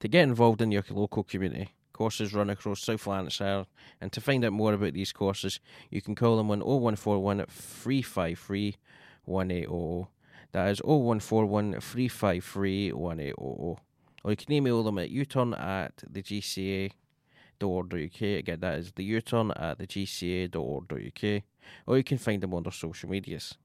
to 0.01 0.07
get 0.07 0.21
involved 0.21 0.61
in 0.61 0.71
your 0.71 0.83
local 0.91 1.23
community, 1.23 1.69
courses 1.93 2.31
run 2.31 2.51
across 2.51 2.81
South 2.81 3.07
Lanarkshire, 3.07 3.65
and 3.99 4.11
to 4.11 4.21
find 4.21 4.45
out 4.45 4.53
more 4.53 4.73
about 4.73 4.93
these 4.93 5.11
courses, 5.11 5.59
you 5.89 5.99
can 5.99 6.13
call 6.13 6.37
them 6.37 6.51
on 6.51 6.59
0141 6.59 7.47
353 7.49 8.75
1800. 9.25 10.07
That 10.51 10.69
is 10.69 10.79
0141 10.83 11.81
353 11.81 12.91
1800. 12.91 13.33
Or 13.39 13.77
you 14.27 14.35
can 14.35 14.51
email 14.51 14.83
them 14.83 14.99
at 14.99 15.09
uturn 15.09 15.59
at 15.59 16.03
the 16.07 16.21
GCA 16.21 16.91
Again, 17.59 18.59
that 18.59 18.79
is 18.79 18.91
the 18.91 19.03
U-turn 19.03 19.51
at 19.51 19.77
the 19.77 19.87
GCA.org.uk, 19.87 21.43
or 21.87 21.97
you 21.97 22.03
can 22.03 22.17
find 22.17 22.41
them 22.41 22.53
on 22.53 22.63
their 22.63 22.71
social 22.71 23.09
medias. 23.09 23.55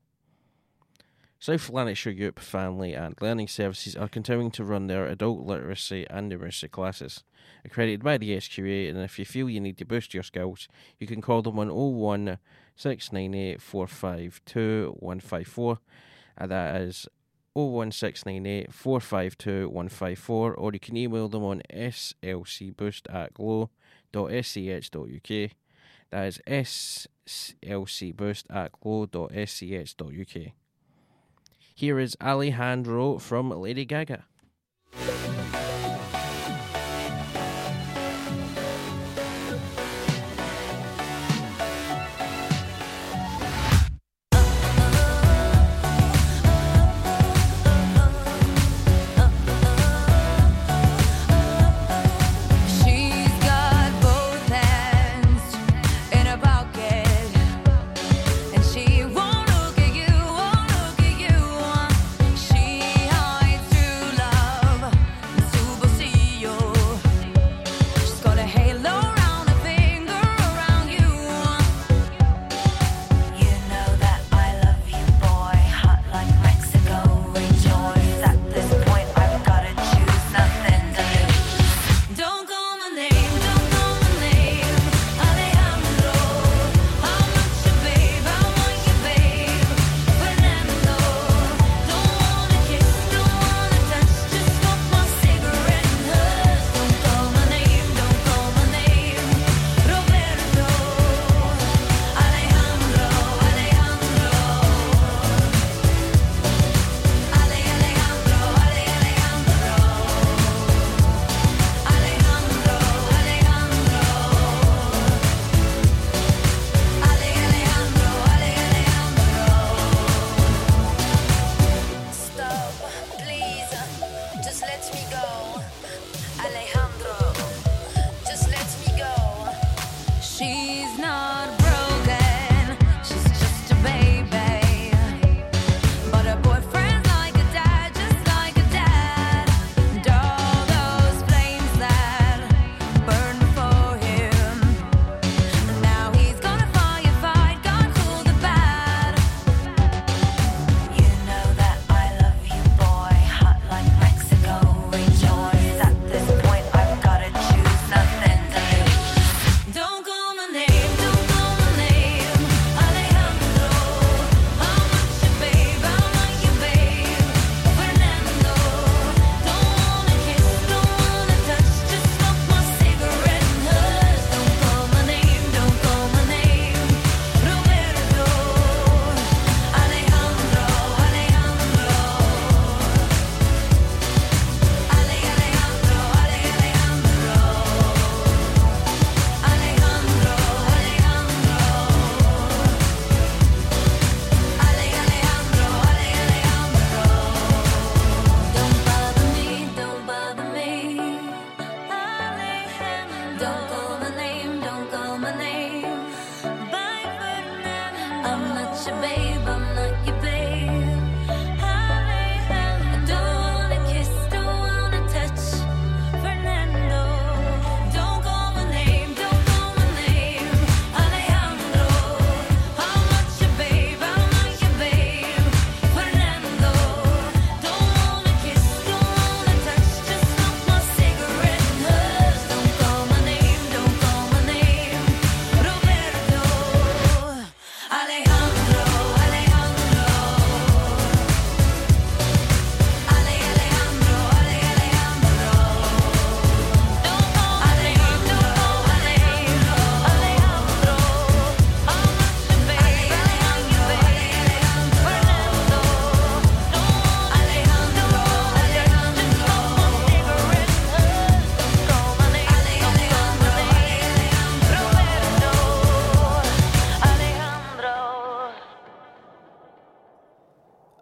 South 1.41 1.71
Lanarkshire 1.71 2.13
Youth 2.13 2.41
Family 2.41 2.95
and 2.95 3.15
Learning 3.21 3.47
Services 3.47 3.95
are 3.95 4.09
continuing 4.09 4.51
to 4.51 4.65
run 4.65 4.89
their 4.89 5.07
adult 5.07 5.47
literacy 5.47 6.05
and 6.11 6.33
numeracy 6.33 6.69
classes, 6.69 7.23
accredited 7.65 8.03
by 8.03 8.19
the 8.19 8.37
SQA. 8.37 8.91
And 8.91 8.99
if 8.99 9.21
you 9.21 9.25
feel 9.25 9.49
you 9.49 9.61
need 9.61 9.79
to 9.79 9.85
boost 9.85 10.15
your 10.15 10.25
skills, 10.25 10.67
you 10.99 11.07
can 11.07 11.21
call 11.21 11.43
them 11.43 11.61
on 11.61 11.69
01 11.71 12.39
698 12.75 13.63
452 13.63 14.97
154, 14.99 15.79
and 16.39 16.53
uh, 16.53 16.55
that 16.55 16.81
is 16.81 17.07
01698 17.55 18.73
452 18.73 19.69
154, 19.69 20.55
or 20.55 20.73
you 20.73 20.81
can 20.81 20.97
email 20.97 21.29
them 21.29 21.45
on 21.45 21.63
slcboost 21.71 23.15
at 23.15 23.33
glow.sch.uk. 24.13 25.51
That 26.11 26.27
is 26.27 26.41
slcboost 27.27 28.45
at 28.51 28.73
glow.sch.uk. 28.81 30.53
Here 31.75 31.99
is 31.99 32.17
Alejandro 32.21 33.19
from 33.19 33.51
Lady 33.51 33.85
Gaga. 33.85 34.25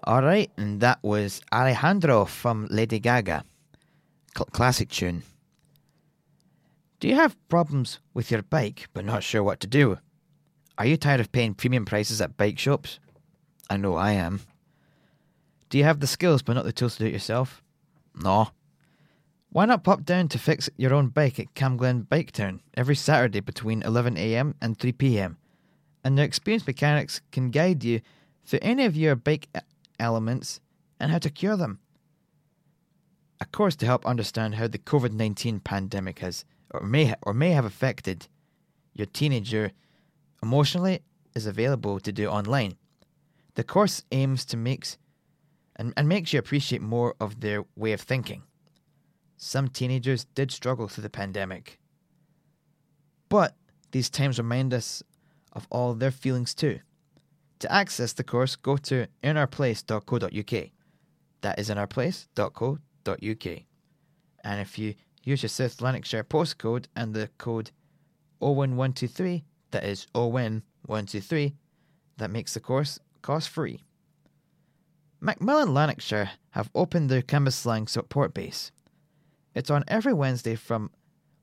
All 0.07 0.23
right, 0.23 0.49
and 0.57 0.81
that 0.83 1.03
was 1.03 1.41
Alejandro 1.53 2.27
from 2.27 2.69
Lady 2.71 3.01
Gaga. 3.01 3.43
Cl- 4.37 4.47
classic 4.53 4.89
tune. 4.89 5.25
Do 7.01 7.09
you 7.09 7.17
have 7.17 7.37
problems 7.49 7.99
with 8.15 8.31
your 8.31 8.43
bike 8.43 8.87
but 8.95 9.05
not 9.05 9.25
sure 9.25 9.43
what 9.43 9.59
to 9.61 9.67
do? 9.67 9.99
Are 10.79 10.87
you 10.87 10.97
tired 10.97 11.19
of 11.19 11.33
paying 11.33 11.55
premium 11.55 11.85
prices 11.85 12.21
at 12.21 12.37
bike 12.37 12.57
shops? 12.57 13.01
I 13.69 13.79
know 13.79 13.97
I 13.97 14.13
am. 14.13 14.43
Do 15.71 15.79
you 15.79 15.83
have 15.83 15.99
the 15.99 16.07
skills 16.07 16.41
but 16.41 16.53
not 16.53 16.65
the 16.65 16.73
tools 16.73 16.97
to 16.97 17.03
do 17.03 17.09
it 17.09 17.13
yourself? 17.13 17.61
No. 18.15 18.51
Why 19.51 19.65
not 19.65 19.83
pop 19.83 20.05
down 20.05 20.29
to 20.29 20.39
fix 20.39 20.71
your 20.77 20.95
own 20.95 21.09
bike 21.09 21.41
at 21.41 21.55
Camglen 21.55 22.09
Bike 22.09 22.31
Town 22.31 22.61
every 22.75 22.95
Saturday 22.95 23.41
between 23.41 23.83
11am 23.83 24.55
and 24.61 24.79
3pm? 24.79 25.35
And 26.05 26.17
their 26.17 26.25
experienced 26.25 26.69
mechanics 26.69 27.21
can 27.33 27.51
guide 27.51 27.83
you 27.83 28.03
through 28.45 28.61
any 28.63 28.85
of 28.85 28.97
your 28.97 29.17
bike 29.17 29.49
elements 29.99 30.61
and 31.01 31.11
how 31.11 31.19
to 31.19 31.31
cure 31.31 31.57
them. 31.57 31.81
Of 33.41 33.53
course, 33.53 33.77
to 33.77 33.87
help 33.87 34.07
understand 34.07 34.55
how 34.55 34.67
the 34.69 34.79
COVID 34.79 35.13
19 35.13 35.61
pandemic 35.61 36.21
has 36.21 36.45
or 36.71 36.81
may, 36.81 37.15
or 37.23 37.35
may 37.35 37.51
have 37.51 37.65
affected 37.65 38.29
your 38.95 39.07
teenager 39.07 39.73
emotionally 40.43 41.01
is 41.35 41.47
available 41.47 42.01
to 42.01 42.13
do 42.13 42.29
online. 42.29 42.77
The 43.55 43.65
course 43.65 44.03
aims 44.11 44.45
to 44.47 44.57
make 44.57 44.87
and, 45.77 45.93
and 45.97 46.09
makes 46.09 46.33
you 46.33 46.39
appreciate 46.39 46.81
more 46.81 47.15
of 47.21 47.41
their 47.41 47.65
way 47.77 47.93
of 47.93 48.01
thinking. 48.01 48.43
Some 49.37 49.69
teenagers 49.69 50.25
did 50.35 50.51
struggle 50.51 50.89
through 50.89 51.03
the 51.03 51.11
pandemic. 51.11 51.79
But 53.29 53.55
these 53.91 54.09
times 54.09 54.39
remind 54.39 54.73
us 54.73 55.03
of 55.53 55.67
all 55.71 55.95
their 55.95 56.11
feelings 56.11 56.55
too. 56.55 56.81
To 57.61 57.73
access 57.73 58.13
the 58.13 58.25
course, 58.25 58.57
go 58.57 58.77
to 58.77 59.07
inourplace.co.uk. 59.23 60.71
That 61.41 61.59
is 61.59 61.71
inourplace.co.uk. 61.71 63.63
And 64.45 64.61
if 64.61 64.79
you 64.79 64.95
use 65.25 65.43
your 65.43 65.49
South 65.49 65.81
Lanarkshire 65.81 66.25
postcode 66.25 66.87
and 66.95 67.15
the 67.15 67.29
code 67.39 67.71
OWIN123, 68.43 69.43
that 69.71 69.85
is 69.85 70.07
OWIN123, 70.15 71.55
that 72.19 72.31
makes 72.31 72.55
the 72.55 72.61
course 72.61 72.99
cost 73.23 73.49
free. 73.49 73.83
Macmillan 75.21 75.73
Lanarkshire 75.73 76.31
have 76.51 76.71
opened 76.75 77.11
their 77.11 77.23
Cambuslang 77.23 77.89
support 77.89 78.35
base. 78.35 78.71
It's 79.55 79.71
on 79.71 79.85
every 79.89 80.13
Wednesday 80.13 80.55
from 80.55 80.91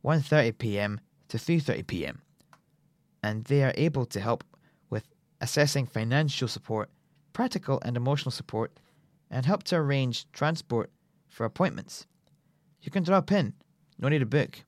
1:30 0.05 0.57
p.m. 0.57 1.01
to 1.29 1.37
3:30 1.37 1.87
p.m. 1.87 2.21
and 3.23 3.45
they 3.45 3.63
are 3.63 3.73
able 3.75 4.05
to 4.05 4.19
help 4.19 4.43
assessing 5.43 5.85
financial 5.85 6.47
support, 6.47 6.89
practical 7.33 7.77
and 7.83 7.97
emotional 7.97 8.31
support, 8.31 8.71
and 9.29 9.45
help 9.45 9.61
to 9.63 9.75
arrange 9.75 10.31
transport 10.31 10.89
for 11.27 11.45
appointments. 11.45 12.07
You 12.81 12.89
can 12.89 13.03
drop 13.03 13.29
in, 13.29 13.53
no 13.99 14.07
need 14.07 14.21
a 14.21 14.25
book. 14.25 14.63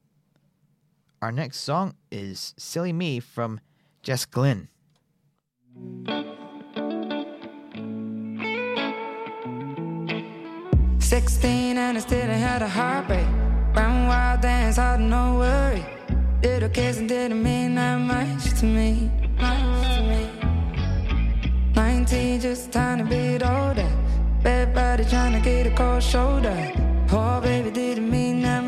Our 1.22 1.32
next 1.32 1.62
song 1.62 1.96
is 2.12 2.54
Silly 2.58 2.92
Me 2.92 3.22
from 3.22 3.62
Jess 4.04 4.26
Glynne. 4.26 4.68
Sixteen 11.00 11.78
and 11.78 11.98
I 11.98 12.02
still 12.02 12.28
had 12.28 12.62
a 12.62 12.68
heartbreak. 12.68 13.26
Ran 13.74 14.08
wild 14.08 14.42
dance, 14.42 14.76
hard 14.76 15.00
no 15.00 15.38
worry. 15.38 15.86
Little 16.44 16.70
kiss 16.70 16.98
didn't 16.98 17.42
mean 17.42 17.76
that 17.76 17.98
much 17.98 18.60
to 18.60 18.66
me. 18.66 19.10
Nineteen, 22.36 22.52
just 22.52 22.68
a 22.68 22.72
tiny 22.72 23.04
bit 23.04 23.44
older. 23.44 23.90
Bad 24.44 24.74
body 24.76 25.06
trying 25.06 25.32
to 25.32 25.40
get 25.40 25.68
a 25.68 25.76
cold 25.76 26.04
shoulder. 26.04 26.72
Poor 27.08 27.40
baby 27.40 27.72
didn't 27.72 28.10
mean 28.12 28.42
that 28.42 28.65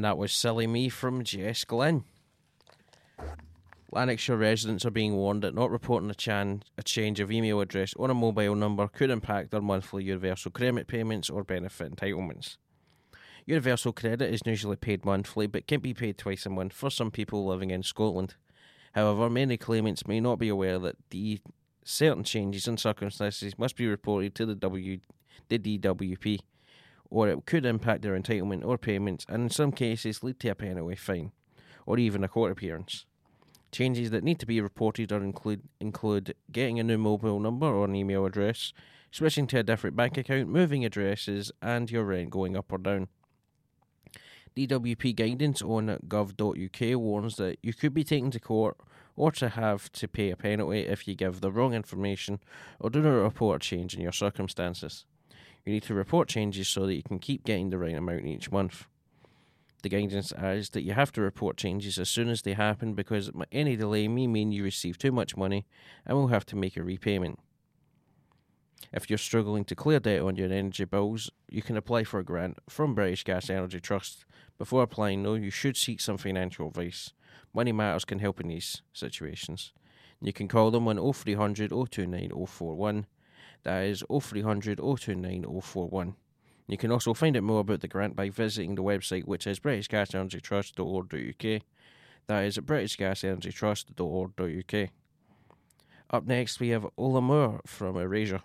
And 0.00 0.04
that 0.06 0.16
was 0.16 0.32
Silly 0.32 0.66
Me 0.66 0.88
from 0.88 1.24
Jess 1.24 1.62
Glynne. 1.64 2.04
Lanarkshire 3.92 4.38
residents 4.38 4.86
are 4.86 4.90
being 4.90 5.14
warned 5.14 5.42
that 5.42 5.54
not 5.54 5.70
reporting 5.70 6.08
a, 6.08 6.14
chan- 6.14 6.62
a 6.78 6.82
change 6.82 7.20
of 7.20 7.30
email 7.30 7.60
address 7.60 7.92
or 7.92 8.10
a 8.10 8.14
mobile 8.14 8.54
number 8.54 8.88
could 8.88 9.10
impact 9.10 9.50
their 9.50 9.60
monthly 9.60 10.04
universal 10.04 10.50
credit 10.50 10.86
payments 10.86 11.28
or 11.28 11.44
benefit 11.44 11.94
entitlements. 11.94 12.56
Universal 13.44 13.92
credit 13.92 14.32
is 14.32 14.40
usually 14.46 14.76
paid 14.76 15.04
monthly 15.04 15.46
but 15.46 15.66
can 15.66 15.80
be 15.80 15.92
paid 15.92 16.16
twice 16.16 16.46
a 16.46 16.48
month 16.48 16.72
for 16.72 16.88
some 16.88 17.10
people 17.10 17.44
living 17.44 17.70
in 17.70 17.82
Scotland. 17.82 18.36
However, 18.94 19.28
many 19.28 19.58
claimants 19.58 20.06
may 20.06 20.18
not 20.18 20.38
be 20.38 20.48
aware 20.48 20.78
that 20.78 20.96
the 21.10 21.42
certain 21.84 22.24
changes 22.24 22.66
in 22.66 22.78
circumstances 22.78 23.58
must 23.58 23.76
be 23.76 23.86
reported 23.86 24.34
to 24.36 24.46
the, 24.46 24.54
w- 24.54 25.00
the 25.50 25.58
DWP, 25.58 26.38
or 27.10 27.28
it 27.28 27.44
could 27.44 27.66
impact 27.66 28.02
their 28.02 28.18
entitlement 28.18 28.64
or 28.64 28.78
payments, 28.78 29.26
and 29.28 29.42
in 29.42 29.50
some 29.50 29.72
cases 29.72 30.22
lead 30.22 30.38
to 30.40 30.48
a 30.48 30.54
penalty 30.54 30.94
fine, 30.94 31.32
or 31.86 31.98
even 31.98 32.24
a 32.24 32.28
court 32.28 32.52
appearance. 32.52 33.04
Changes 33.72 34.10
that 34.10 34.24
need 34.24 34.38
to 34.40 34.46
be 34.46 34.60
reported 34.60 35.12
are 35.12 35.22
include 35.22 35.62
include 35.80 36.34
getting 36.50 36.80
a 36.80 36.84
new 36.84 36.98
mobile 36.98 37.38
number 37.38 37.66
or 37.66 37.84
an 37.84 37.94
email 37.94 38.24
address, 38.24 38.72
switching 39.10 39.46
to 39.48 39.58
a 39.58 39.62
different 39.62 39.96
bank 39.96 40.16
account, 40.16 40.48
moving 40.48 40.84
addresses, 40.84 41.52
and 41.62 41.90
your 41.90 42.04
rent 42.04 42.30
going 42.30 42.56
up 42.56 42.72
or 42.72 42.78
down. 42.78 43.08
DWP 44.56 45.14
guidance 45.14 45.62
on 45.62 45.98
gov.uk 46.08 47.00
warns 47.00 47.36
that 47.36 47.58
you 47.62 47.72
could 47.72 47.94
be 47.94 48.02
taken 48.02 48.30
to 48.32 48.40
court 48.40 48.76
or 49.16 49.30
to 49.32 49.48
have 49.50 49.90
to 49.92 50.08
pay 50.08 50.30
a 50.30 50.36
penalty 50.36 50.80
if 50.80 51.06
you 51.06 51.14
give 51.14 51.40
the 51.40 51.52
wrong 51.52 51.72
information 51.72 52.40
or 52.80 52.90
do 52.90 53.00
not 53.00 53.10
report 53.10 53.62
a 53.62 53.66
change 53.66 53.94
in 53.94 54.00
your 54.00 54.12
circumstances. 54.12 55.04
You 55.64 55.72
need 55.72 55.82
to 55.84 55.94
report 55.94 56.28
changes 56.28 56.68
so 56.68 56.86
that 56.86 56.94
you 56.94 57.02
can 57.02 57.18
keep 57.18 57.44
getting 57.44 57.70
the 57.70 57.78
right 57.78 57.94
amount 57.94 58.24
each 58.24 58.50
month. 58.50 58.86
The 59.82 59.88
guidance 59.88 60.32
adds 60.32 60.70
that 60.70 60.82
you 60.82 60.92
have 60.92 61.12
to 61.12 61.22
report 61.22 61.56
changes 61.56 61.98
as 61.98 62.08
soon 62.08 62.28
as 62.28 62.42
they 62.42 62.52
happen 62.52 62.94
because 62.94 63.30
any 63.50 63.76
delay 63.76 64.08
may 64.08 64.26
mean 64.26 64.52
you 64.52 64.62
receive 64.62 64.98
too 64.98 65.12
much 65.12 65.36
money 65.36 65.66
and 66.04 66.16
will 66.16 66.28
have 66.28 66.44
to 66.46 66.56
make 66.56 66.76
a 66.76 66.82
repayment. 66.82 67.38
If 68.92 69.08
you're 69.08 69.18
struggling 69.18 69.64
to 69.66 69.74
clear 69.74 70.00
debt 70.00 70.20
on 70.20 70.36
your 70.36 70.52
energy 70.52 70.84
bills, 70.84 71.30
you 71.48 71.62
can 71.62 71.76
apply 71.76 72.04
for 72.04 72.18
a 72.18 72.24
grant 72.24 72.58
from 72.68 72.94
British 72.94 73.24
Gas 73.24 73.48
Energy 73.48 73.80
Trust. 73.80 74.24
Before 74.58 74.82
applying, 74.82 75.22
though, 75.22 75.34
you 75.34 75.50
should 75.50 75.76
seek 75.76 76.00
some 76.00 76.18
financial 76.18 76.68
advice. 76.68 77.12
Money 77.54 77.72
Matters 77.72 78.04
can 78.04 78.18
help 78.18 78.40
in 78.40 78.48
these 78.48 78.82
situations. 78.92 79.72
You 80.20 80.32
can 80.32 80.48
call 80.48 80.70
them 80.70 80.88
on 80.88 81.12
0300 81.12 81.70
029 81.70 82.46
041. 82.46 83.06
That 83.64 83.84
is 83.84 84.02
0300 84.10 84.78
029 84.78 85.60
041. 85.60 86.14
You 86.66 86.78
can 86.78 86.90
also 86.92 87.12
find 87.14 87.36
out 87.36 87.42
more 87.42 87.60
about 87.60 87.80
the 87.80 87.88
grant 87.88 88.14
by 88.14 88.28
visiting 88.30 88.76
the 88.76 88.82
website, 88.82 89.24
which 89.24 89.46
is 89.46 89.60
britishgasenergytrust.org.uk. 89.60 91.62
That 92.26 92.44
is 92.44 92.58
britishgasenergytrust.org.uk. 92.58 94.90
Up 96.12 96.26
next, 96.26 96.58
we 96.60 96.68
have 96.68 96.86
Ola 96.96 97.20
Moore 97.20 97.60
from 97.66 97.96
Erasure. 97.96 98.42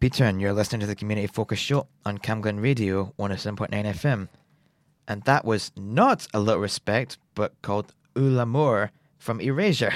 Peter, 0.00 0.24
and 0.24 0.40
you're 0.40 0.54
listening 0.54 0.80
to 0.80 0.86
the 0.86 0.94
Community 0.94 1.26
Focus 1.26 1.58
Show 1.58 1.86
on 2.06 2.16
Camglen 2.16 2.62
Radio 2.62 3.12
107.9 3.18 3.68
FM. 3.68 4.28
And 5.06 5.22
that 5.24 5.44
was 5.44 5.72
not 5.76 6.26
a 6.32 6.40
little 6.40 6.62
respect, 6.62 7.18
but 7.34 7.60
called 7.60 7.92
Ou 8.16 8.30
l'Amour 8.30 8.92
from 9.18 9.42
Erasure. 9.42 9.92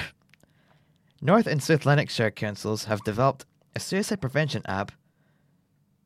North 1.22 1.46
and 1.46 1.62
South 1.62 1.86
Lanarkshire 1.86 2.30
councils 2.30 2.84
have 2.84 3.02
developed 3.02 3.46
a 3.74 3.80
suicide 3.80 4.20
prevention 4.20 4.60
app 4.66 4.92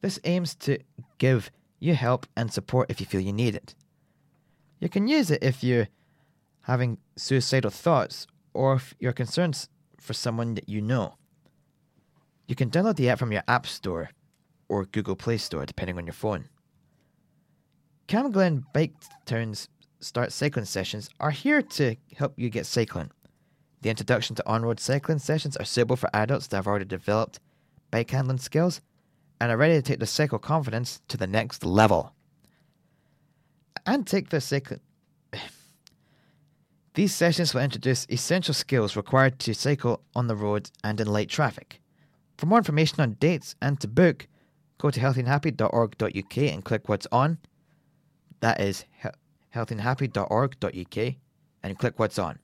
This 0.00 0.20
aims 0.22 0.54
to 0.60 0.78
give 1.18 1.50
you 1.80 1.96
help 1.96 2.24
and 2.36 2.52
support 2.52 2.92
if 2.92 3.00
you 3.00 3.06
feel 3.06 3.20
you 3.20 3.32
need 3.32 3.56
it. 3.56 3.74
You 4.78 4.88
can 4.88 5.08
use 5.08 5.28
it 5.32 5.42
if 5.42 5.64
you're 5.64 5.88
having 6.62 6.98
suicidal 7.16 7.72
thoughts 7.72 8.28
or 8.54 8.74
if 8.74 8.94
you're 9.00 9.12
concerned 9.12 9.66
for 10.00 10.12
someone 10.12 10.54
that 10.54 10.68
you 10.68 10.80
know. 10.80 11.17
You 12.48 12.54
can 12.54 12.70
download 12.70 12.96
the 12.96 13.10
app 13.10 13.18
from 13.18 13.30
your 13.30 13.42
App 13.46 13.66
Store 13.66 14.10
or 14.70 14.86
Google 14.86 15.16
Play 15.16 15.36
Store, 15.36 15.66
depending 15.66 15.98
on 15.98 16.06
your 16.06 16.14
phone. 16.14 16.48
Camglen 18.08 18.64
Bike 18.72 18.94
Town's 19.26 19.68
Start 20.00 20.32
Cycling 20.32 20.64
Sessions 20.64 21.10
are 21.20 21.30
here 21.30 21.60
to 21.60 21.96
help 22.16 22.32
you 22.36 22.48
get 22.48 22.64
cycling. 22.64 23.10
The 23.82 23.90
introduction 23.90 24.34
to 24.36 24.48
on 24.48 24.62
road 24.62 24.80
cycling 24.80 25.18
sessions 25.18 25.58
are 25.58 25.64
suitable 25.64 25.96
for 25.96 26.08
adults 26.14 26.46
that 26.48 26.56
have 26.56 26.66
already 26.66 26.86
developed 26.86 27.38
bike 27.90 28.10
handling 28.10 28.38
skills 28.38 28.80
and 29.40 29.52
are 29.52 29.56
ready 29.56 29.74
to 29.74 29.82
take 29.82 29.98
their 29.98 30.06
cycle 30.06 30.38
confidence 30.38 31.02
to 31.08 31.16
the 31.16 31.26
next 31.26 31.64
level. 31.64 32.14
And 33.84 34.06
take 34.06 34.30
their 34.30 34.40
cycling. 34.40 34.80
These 36.94 37.14
sessions 37.14 37.52
will 37.52 37.60
introduce 37.60 38.06
essential 38.08 38.54
skills 38.54 38.96
required 38.96 39.38
to 39.40 39.54
cycle 39.54 40.02
on 40.14 40.28
the 40.28 40.34
road 40.34 40.70
and 40.82 40.98
in 40.98 41.06
light 41.08 41.28
traffic. 41.28 41.80
For 42.38 42.46
more 42.46 42.58
information 42.58 43.00
on 43.00 43.14
dates 43.14 43.56
and 43.60 43.78
to 43.80 43.88
book, 43.88 44.28
go 44.78 44.90
to 44.90 45.00
healthyandhappy.org.uk 45.00 46.36
and 46.36 46.64
click 46.64 46.88
what's 46.88 47.08
on. 47.10 47.38
That 48.40 48.60
is 48.60 48.84
he- 49.02 49.08
healthyandhappy.org.uk 49.54 51.14
and 51.64 51.78
click 51.78 51.98
what's 51.98 52.18
on. 52.18 52.38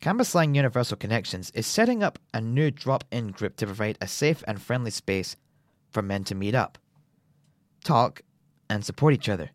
Cambuslang 0.00 0.56
Universal 0.56 0.96
Connections 0.96 1.50
is 1.54 1.66
setting 1.66 2.02
up 2.02 2.18
a 2.32 2.40
new 2.40 2.70
drop 2.70 3.04
in 3.12 3.28
group 3.28 3.54
to 3.56 3.66
provide 3.66 3.98
a 4.00 4.08
safe 4.08 4.42
and 4.48 4.60
friendly 4.60 4.90
space 4.90 5.36
for 5.90 6.02
men 6.02 6.24
to 6.24 6.34
meet 6.34 6.54
up, 6.54 6.78
talk, 7.84 8.22
and 8.68 8.84
support 8.84 9.14
each 9.14 9.28
other. 9.28 9.50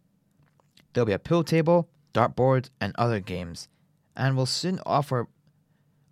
There'll 0.94 1.08
be 1.08 1.14
a 1.14 1.20
pool 1.20 1.44
table, 1.44 1.90
dartboard, 2.14 2.70
and 2.80 2.94
other 2.98 3.20
games, 3.20 3.68
and 4.16 4.38
will 4.38 4.46
soon 4.46 4.80
offer 4.86 5.28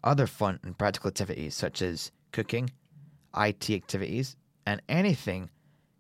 other 0.03 0.27
fun 0.27 0.59
and 0.63 0.77
practical 0.77 1.07
activities 1.09 1.55
such 1.55 1.81
as 1.81 2.11
cooking, 2.35 2.69
IT 3.37 3.69
activities, 3.69 4.35
and 4.65 4.81
anything 4.89 5.49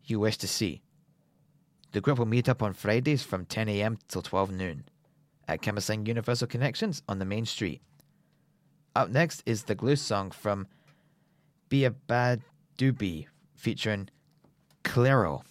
you 0.03 0.19
wish 0.19 0.37
to 0.37 0.47
see. 0.47 0.81
The 1.93 2.01
group 2.01 2.19
will 2.19 2.25
meet 2.25 2.49
up 2.49 2.61
on 2.61 2.73
Fridays 2.73 3.23
from 3.23 3.45
10 3.45 3.69
a.m. 3.69 3.97
till 4.09 4.21
12 4.21 4.51
noon 4.51 4.83
at 5.47 5.61
Cambuslang 5.61 6.05
Universal 6.05 6.47
Connections 6.47 7.01
on 7.07 7.19
the 7.19 7.25
main 7.25 7.45
street. 7.45 7.81
Up 8.97 9.09
next 9.09 9.43
is 9.45 9.63
the 9.63 9.75
Glue 9.75 9.95
song 9.95 10.29
from 10.29 10.67
Be 11.69 11.85
a 11.85 11.91
Bad 11.91 12.41
Doobie 12.77 13.27
featuring 13.55 14.09
Clairo. 14.83 15.43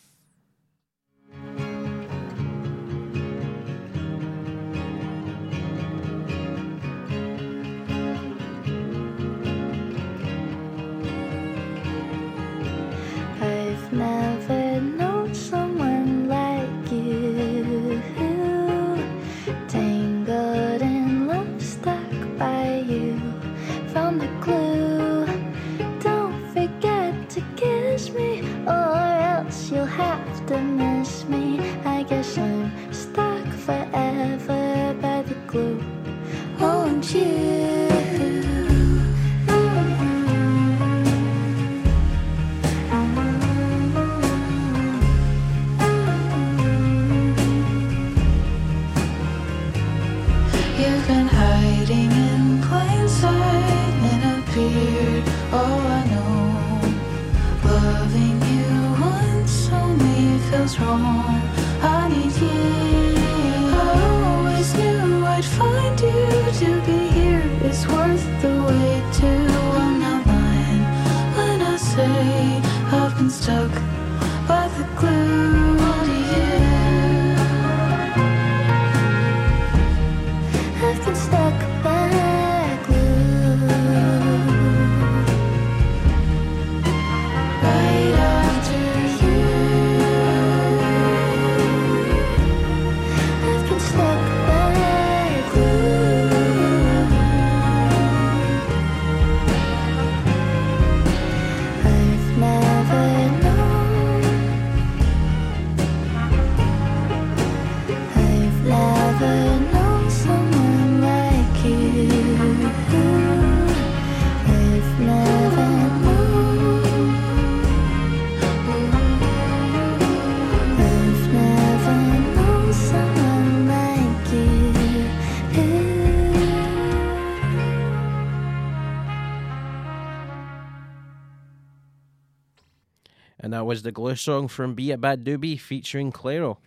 Was 133.74 133.82
the 133.82 133.90
Glue 133.90 134.14
song 134.14 134.46
from 134.46 134.76
beabadoobee 134.76 135.58
featuring 135.58 136.12
Clairo. 136.12 136.58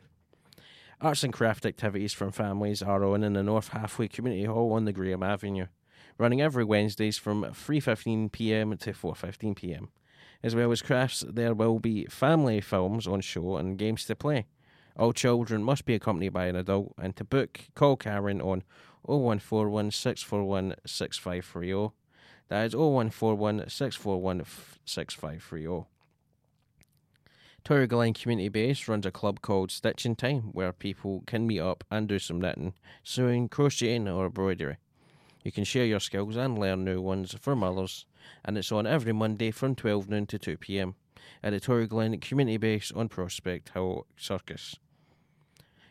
Arts 1.00 1.24
and 1.24 1.32
craft 1.32 1.66
activities 1.66 2.12
from 2.12 2.34
families 2.34 2.82
are 2.82 3.06
on 3.06 3.24
in 3.24 3.32
the 3.32 3.44
North 3.44 3.70
Halfway 3.70 4.10
Community 4.10 4.44
Hall 4.44 4.74
on 4.74 4.84
the 4.84 4.92
Graham 4.92 5.24
Avenue, 5.24 5.68
running 6.18 6.42
every 6.42 6.66
Wednesdays 6.66 7.18
from 7.18 7.44
3.15pm 7.46 8.78
to 8.80 8.92
4.15pm. 8.92 9.88
As 10.44 10.54
well 10.54 10.70
as 10.70 10.82
crafts, 10.82 11.24
there 11.26 11.54
will 11.54 11.80
be 11.80 12.04
family 12.08 12.60
films 12.60 13.08
on 13.08 13.22
show 13.22 13.56
and 13.56 13.78
games 13.78 14.04
to 14.04 14.14
play. 14.18 14.46
All 14.98 15.14
children 15.14 15.64
must 15.64 15.86
be 15.86 15.96
accompanied 15.96 16.34
by 16.34 16.48
an 16.48 16.58
adult, 16.58 16.94
and 17.02 17.16
to 17.16 17.24
book, 17.24 17.62
call 17.74 17.96
Karen 17.96 18.42
on 18.42 18.64
0141 19.04 19.92
641 19.92 20.76
6530. 20.86 21.94
That 22.50 22.66
is 22.66 22.76
0141 22.76 23.70
641 23.70 24.44
6530. 24.84 25.88
Toryglen 27.68 28.16
Community 28.16 28.48
Base 28.48 28.88
runs 28.88 29.06
a 29.06 29.12
club 29.12 29.42
called 29.42 29.72
Stitch 29.72 30.06
in 30.06 30.16
Time 30.16 30.54
where 30.54 30.72
people 30.72 31.22
can 31.28 31.46
meet 31.46 31.60
up 31.60 31.84
and 31.92 32.08
do 32.08 32.18
some 32.18 32.40
knitting, 32.40 32.74
sewing, 33.04 33.50
crocheting, 33.50 34.08
or 34.08 34.28
embroidery. 34.28 34.78
You 35.44 35.52
can 35.52 35.66
share 35.66 35.84
your 35.84 36.00
skills 36.00 36.38
and 36.38 36.58
learn 36.58 36.86
new 36.86 37.02
ones 37.02 37.36
for 37.42 37.58
mothers, 37.58 38.06
and 38.46 38.58
it's 38.58 38.72
on 38.72 38.88
every 38.88 39.12
Monday 39.12 39.52
from 39.52 39.76
12 39.76 40.08
noon 40.08 40.28
to 40.28 40.40
2 40.40 40.56
pm 40.56 40.96
at 41.44 41.50
the 41.52 41.60
Toryglen 41.60 42.22
Community 42.22 42.56
Base 42.56 42.94
on 42.94 43.10
Prospecthill 43.10 44.04
Circus. 44.16 44.78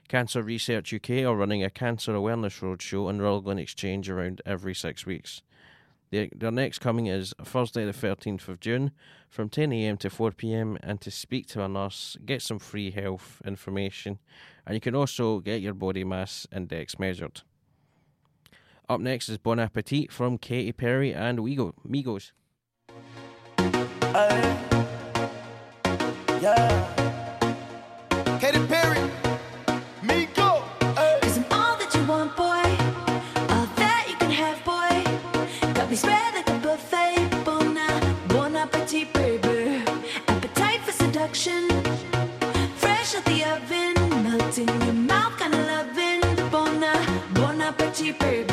Cancer 0.09 0.43
Research 0.43 0.95
UK 0.95 1.27
are 1.27 1.37
running 1.37 1.63
a 1.63 1.69
Cancer 1.69 2.15
Awareness 2.15 2.61
Roadshow 2.61 3.07
on 3.07 3.19
Rutherglen 3.19 3.59
Exchange 3.59 4.09
around 4.09 4.41
every 4.47 4.75
six 4.75 5.05
weeks. 5.05 5.43
The, 6.17 6.31
their 6.35 6.51
next 6.51 6.79
coming 6.79 7.09
is 7.09 7.35
Thursday, 7.45 7.85
the 7.85 7.93
13th 7.93 8.49
of 8.49 8.59
June, 8.59 8.93
from 9.29 9.51
10am 9.51 9.99
to 9.99 10.09
4pm, 10.09 10.79
and 10.83 10.99
to 11.03 11.11
speak 11.11 11.47
to 11.49 11.63
a 11.63 11.69
nurse, 11.69 12.17
get 12.25 12.41
some 12.41 12.59
free 12.59 12.91
health 12.91 13.43
information, 13.45 14.19
and 14.65 14.75
you 14.75 14.81
can 14.81 14.95
also 14.95 15.41
get 15.41 15.61
your 15.61 15.75
body 15.75 16.05
mass 16.05 16.47
index 16.51 16.99
measured. 16.99 17.43
Up 18.89 18.99
next 18.99 19.29
is 19.29 19.37
Bon 19.37 19.61
Appetit 19.61 20.11
from 20.11 20.39
Katy 20.39 20.73
Perry 20.73 21.13
and 21.13 21.41
Wego, 21.41 21.75
Migos. 21.87 22.33
Hey. 24.01 24.57
Yeah. 26.41 27.16
in 44.59 44.69
your 44.69 44.93
mouth, 44.95 45.37
kind 45.39 45.53
of 45.53 45.67
loving 45.67 46.21
the 46.37 46.49
bon, 46.51 46.83
uh, 46.83 47.21
bon 47.35 47.61
appetit, 47.61 48.19
baby. 48.19 48.46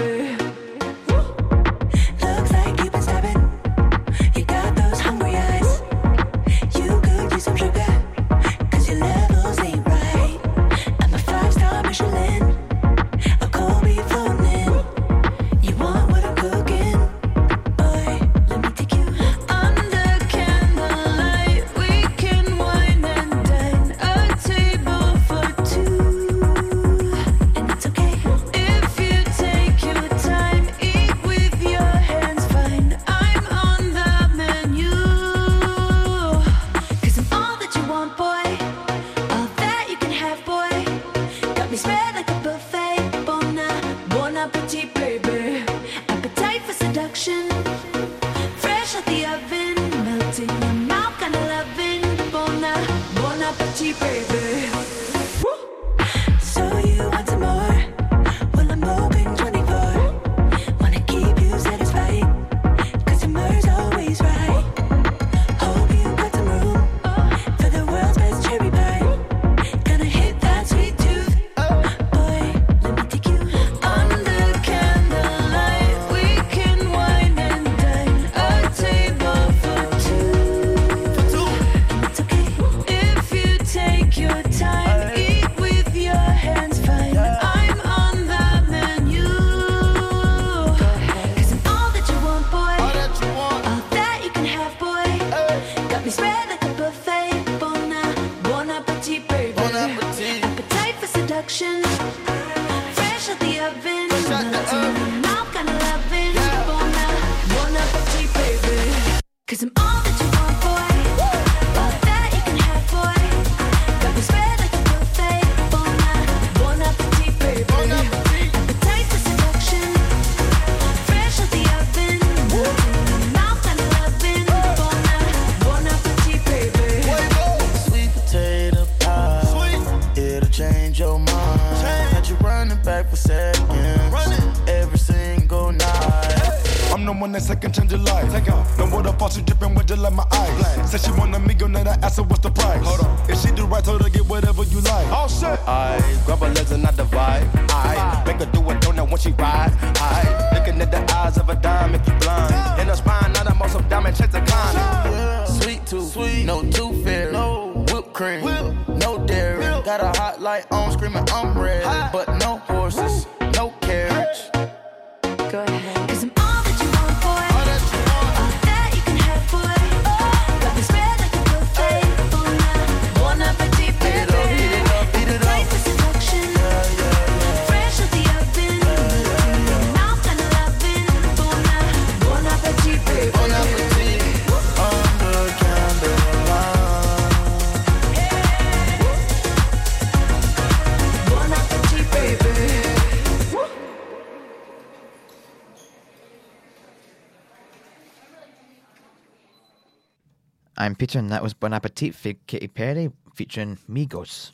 I'm 200.83 200.95
Peter, 200.95 201.17
and 201.17 201.31
that 201.31 201.41
was 201.41 201.53
Bon 201.53 201.71
Appetit 201.71 202.13
for 202.13 202.33
Katy 202.45 202.67
Perry 202.67 203.09
featuring 203.33 203.77
Migos. 203.89 204.51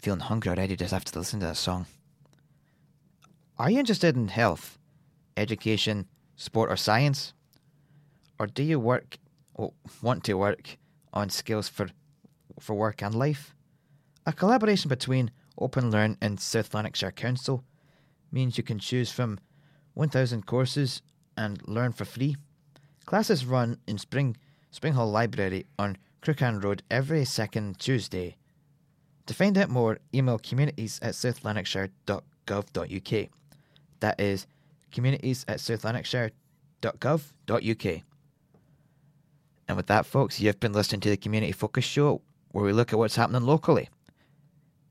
Feeling 0.00 0.20
hungry 0.20 0.50
already 0.50 0.76
just 0.76 0.94
after 0.94 1.18
listening 1.18 1.40
to 1.40 1.48
that 1.48 1.58
song. 1.58 1.84
Are 3.58 3.70
you 3.70 3.78
interested 3.78 4.16
in 4.16 4.28
health, 4.28 4.78
education, 5.36 6.06
sport, 6.36 6.70
or 6.70 6.76
science? 6.76 7.34
Or 8.38 8.46
do 8.46 8.62
you 8.62 8.80
work, 8.80 9.18
or 9.52 9.74
want 10.00 10.24
to 10.24 10.38
work, 10.38 10.78
on 11.12 11.28
skills 11.28 11.68
for, 11.68 11.88
for 12.58 12.72
work 12.72 13.02
and 13.02 13.14
life? 13.14 13.54
A 14.24 14.32
collaboration 14.32 14.88
between 14.88 15.32
OpenLearn 15.60 16.16
and 16.22 16.40
South 16.40 16.72
Lanarkshire 16.72 17.12
Council 17.12 17.62
means 18.32 18.56
you 18.56 18.64
can 18.64 18.78
choose 18.78 19.12
from 19.12 19.38
1,000 19.92 20.46
courses 20.46 21.02
and 21.36 21.60
learn 21.68 21.92
for 21.92 22.06
free. 22.06 22.36
Classes 23.04 23.44
run 23.44 23.76
in 23.86 23.98
spring 23.98 24.38
Springhall 24.72 25.10
Library 25.10 25.66
on 25.78 25.96
Crookan 26.22 26.62
Road 26.62 26.82
every 26.90 27.24
second 27.24 27.78
Tuesday. 27.78 28.36
To 29.26 29.34
find 29.34 29.58
out 29.58 29.68
more, 29.68 29.98
email 30.14 30.38
communities 30.38 30.98
at 31.02 31.14
southlanarkshire.gov.uk. 31.14 33.28
That 34.00 34.20
is 34.20 34.46
communities 34.90 35.44
at 35.46 35.58
southlanarkshire.gov.uk. 35.58 38.02
And 39.68 39.76
with 39.76 39.86
that, 39.86 40.06
folks, 40.06 40.40
you've 40.40 40.58
been 40.58 40.72
listening 40.72 41.00
to 41.02 41.10
the 41.10 41.16
Community 41.16 41.52
Focus 41.52 41.84
Show, 41.84 42.22
where 42.50 42.64
we 42.64 42.72
look 42.72 42.92
at 42.92 42.98
what's 42.98 43.14
happening 43.16 43.42
locally. 43.42 43.88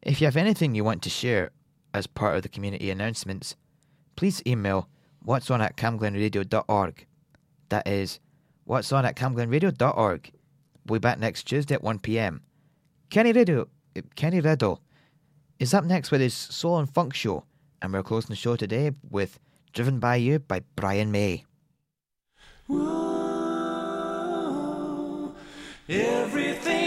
If 0.01 0.21
you 0.21 0.27
have 0.27 0.37
anything 0.37 0.73
you 0.73 0.85
want 0.85 1.01
to 1.03 1.09
share 1.09 1.51
as 1.93 2.07
part 2.07 2.37
of 2.37 2.43
the 2.43 2.49
community 2.49 2.89
announcements, 2.89 3.57
please 4.15 4.41
email 4.47 4.87
what's 5.21 5.51
on 5.51 5.61
at 5.61 5.75
camglenradio.org. 5.75 7.05
That 7.67 7.87
is 7.87 8.21
what's 8.69 8.91
on 8.91 9.03
at 9.03 9.15
camglenradio.org. 9.15 10.31
We'll 10.85 10.99
be 10.99 11.01
back 11.01 11.17
next 11.17 11.43
Tuesday 11.43 11.73
at 11.73 11.81
1 11.81 11.97
pm. 11.99 12.41
Kenny 13.09 13.31
Riddle, 13.31 13.65
eh, 13.95 14.01
Kenny 14.15 14.41
Riddle 14.41 14.79
is 15.57 15.73
up 15.73 15.83
next 15.85 16.11
with 16.11 16.21
his 16.21 16.35
Soul 16.35 16.77
and 16.77 16.87
Funk 16.87 17.15
show, 17.15 17.45
and 17.81 17.91
we're 17.91 18.03
closing 18.03 18.29
the 18.29 18.35
show 18.35 18.55
today 18.55 18.91
with 19.09 19.39
Driven 19.73 19.97
by 19.99 20.17
You 20.17 20.37
by 20.37 20.61
Brian 20.75 21.11
May. 21.11 21.45
Whoa, 22.67 22.93
everything. 25.89 26.78